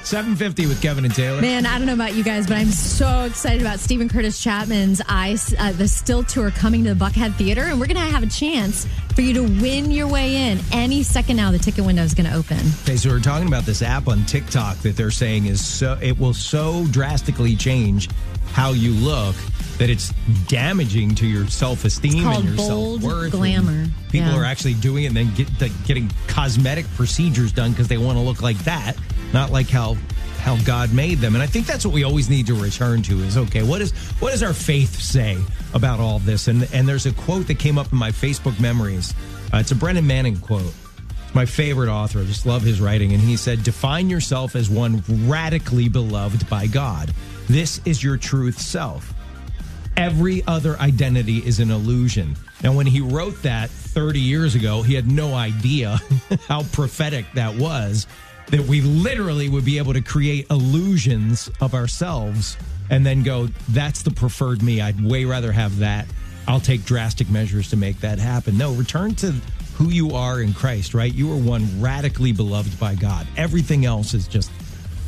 750 0.03 0.65
with 0.65 0.81
Kevin 0.81 1.05
and 1.05 1.13
Taylor. 1.13 1.41
Man, 1.41 1.65
I 1.65 1.77
don't 1.77 1.85
know 1.87 1.93
about 1.93 2.15
you 2.15 2.23
guys, 2.23 2.47
but 2.47 2.57
I'm 2.57 2.67
so 2.71 3.23
excited 3.23 3.61
about 3.61 3.79
Steven 3.79 4.09
Curtis 4.09 4.41
Chapman's 4.41 4.99
Ice, 5.07 5.53
uh, 5.59 5.71
the 5.73 5.87
Still 5.87 6.23
Tour 6.23 6.49
coming 6.51 6.83
to 6.85 6.93
the 6.93 7.05
Buckhead 7.05 7.35
Theater, 7.35 7.61
and 7.63 7.79
we're 7.79 7.85
going 7.85 7.95
to 7.95 8.11
have 8.11 8.23
a 8.23 8.27
chance 8.27 8.87
for 9.15 9.21
you 9.21 9.33
to 9.35 9.43
win 9.43 9.91
your 9.91 10.07
way 10.07 10.35
in 10.51 10.59
any 10.71 11.03
second 11.03 11.37
now. 11.37 11.51
The 11.51 11.59
ticket 11.59 11.85
window 11.85 12.03
is 12.03 12.13
going 12.15 12.29
to 12.29 12.35
open. 12.35 12.57
Okay, 12.83 12.97
so 12.97 13.09
we're 13.09 13.19
talking 13.19 13.47
about 13.47 13.63
this 13.63 13.81
app 13.83 14.07
on 14.07 14.25
TikTok 14.25 14.77
that 14.79 14.97
they're 14.97 15.11
saying 15.11 15.45
is 15.45 15.63
so 15.63 15.97
it 16.01 16.17
will 16.19 16.33
so 16.33 16.85
drastically 16.87 17.55
change 17.55 18.09
how 18.51 18.71
you 18.71 18.91
look 18.93 19.35
that 19.77 19.89
it's 19.89 20.11
damaging 20.47 21.13
to 21.15 21.27
your 21.27 21.47
self 21.47 21.85
esteem 21.85 22.25
and 22.27 22.43
your 22.45 22.57
self 22.57 23.01
worth. 23.01 23.31
glamour. 23.31 23.87
People 24.11 24.29
Yeah. 24.29 24.37
are 24.37 24.45
actually 24.45 24.73
doing 24.75 25.03
it 25.03 25.07
and 25.07 25.15
then 25.17 25.33
get, 25.35 25.47
like, 25.61 25.85
getting 25.85 26.11
cosmetic 26.27 26.85
procedures 26.95 27.51
done 27.51 27.71
because 27.71 27.87
they 27.87 27.97
want 27.97 28.17
to 28.17 28.21
look 28.23 28.41
like 28.41 28.57
that, 28.65 28.95
not 29.33 29.51
like 29.51 29.69
how 29.69 29.97
how 30.39 30.55
God 30.57 30.93
made 30.93 31.19
them. 31.19 31.35
And 31.35 31.43
I 31.43 31.47
think 31.47 31.65
that's 31.65 31.83
what 31.85 31.93
we 31.93 32.03
always 32.05 32.29
need 32.29 32.47
to 32.47 32.53
return 32.53 33.01
to 33.03 33.21
is 33.23 33.37
okay, 33.37 33.63
what 33.63 33.81
is 33.81 33.91
what 34.19 34.31
does 34.31 34.43
our 34.43 34.53
faith 34.53 34.99
say 35.01 35.37
about 35.73 35.99
all 35.99 36.19
this? 36.19 36.47
And 36.47 36.67
and 36.73 36.87
there's 36.87 37.05
a 37.05 37.11
quote 37.11 37.47
that 37.47 37.59
came 37.59 37.77
up 37.77 37.91
in 37.91 37.97
my 37.97 38.11
Facebook 38.11 38.59
memories. 38.59 39.13
Uh, 39.53 39.57
it's 39.57 39.71
a 39.71 39.75
Brennan 39.75 40.07
Manning 40.07 40.37
quote 40.37 40.73
my 41.33 41.45
favorite 41.45 41.89
author. 41.89 42.21
I 42.21 42.23
just 42.23 42.45
love 42.47 42.63
his 42.63 42.81
writing. 42.81 43.11
And 43.13 43.21
he 43.21 43.35
said, 43.37 43.61
Define 43.63 44.09
yourself 44.09 44.55
as 44.55 44.69
one 44.69 45.03
radically 45.27 45.87
beloved 45.87 46.49
by 46.49 46.65
God. 46.65 47.13
This 47.47 47.79
is 47.85 48.01
your 48.01 48.17
truth 48.17 48.59
self. 48.59 49.13
Every 49.97 50.43
other 50.45 50.77
identity 50.79 51.39
is 51.39 51.59
an 51.59 51.71
illusion. 51.71 52.35
Now, 52.63 52.71
when 52.71 52.85
he 52.85 53.01
wrote 53.01 53.41
that 53.41 53.71
30 53.71 54.19
years 54.19 54.53
ago, 54.53 54.83
he 54.83 54.93
had 54.93 55.11
no 55.11 55.33
idea 55.33 55.99
how 56.47 56.63
prophetic 56.71 57.25
that 57.33 57.55
was. 57.55 58.05
That 58.47 58.61
we 58.61 58.81
literally 58.81 59.49
would 59.49 59.65
be 59.65 59.79
able 59.79 59.93
to 59.93 60.01
create 60.01 60.45
illusions 60.51 61.49
of 61.59 61.73
ourselves 61.73 62.57
and 62.89 63.05
then 63.05 63.23
go, 63.23 63.47
that's 63.69 64.03
the 64.03 64.11
preferred 64.11 64.61
me. 64.61 64.79
I'd 64.81 65.03
way 65.03 65.25
rather 65.25 65.51
have 65.51 65.79
that. 65.79 66.05
I'll 66.47 66.61
take 66.61 66.85
drastic 66.85 67.29
measures 67.29 67.71
to 67.71 67.75
make 67.75 67.99
that 68.01 68.19
happen. 68.19 68.57
No, 68.57 68.73
return 68.73 69.15
to 69.15 69.33
who 69.73 69.89
you 69.89 70.11
are 70.11 70.41
in 70.41 70.53
Christ, 70.53 70.93
right? 70.93 71.13
You 71.13 71.31
are 71.33 71.37
one 71.37 71.81
radically 71.81 72.31
beloved 72.31 72.79
by 72.79 72.95
God. 72.95 73.27
Everything 73.35 73.85
else 73.85 74.13
is 74.13 74.27
just 74.27 74.51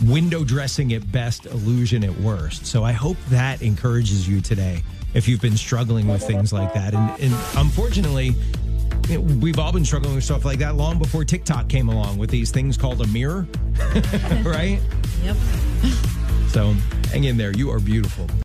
window 0.06 0.44
dressing 0.44 0.94
at 0.94 1.12
best, 1.12 1.46
illusion 1.46 2.04
at 2.04 2.18
worst. 2.20 2.66
So 2.66 2.84
I 2.84 2.92
hope 2.92 3.18
that 3.30 3.62
encourages 3.62 4.28
you 4.28 4.42
today 4.42 4.84
if 5.14 5.28
you've 5.28 5.42
been 5.42 5.58
struggling 5.58 6.08
with 6.08 6.26
things 6.26 6.54
like 6.54 6.74
that. 6.74 6.94
And, 6.94 7.20
and 7.22 7.34
unfortunately, 7.58 8.36
we've 9.18 9.60
all 9.60 9.72
been 9.72 9.86
struggling 9.86 10.16
with 10.16 10.24
stuff 10.24 10.46
like 10.46 10.60
that 10.60 10.76
long 10.76 11.00
before 11.00 11.26
TikTok 11.26 11.68
came 11.68 11.90
along 11.90 12.18
with 12.18 12.30
these 12.30 12.52
things 12.52 12.78
called 12.78 13.02
a 13.02 13.08
mirror, 13.08 13.48
right? 14.44 14.80
Yep. 15.24 15.36
So 16.50 16.74
hang 17.12 17.26
in 17.26 17.38
there. 17.38 17.52
You 17.52 17.72
are 17.72 17.80
beautiful. 17.80 18.30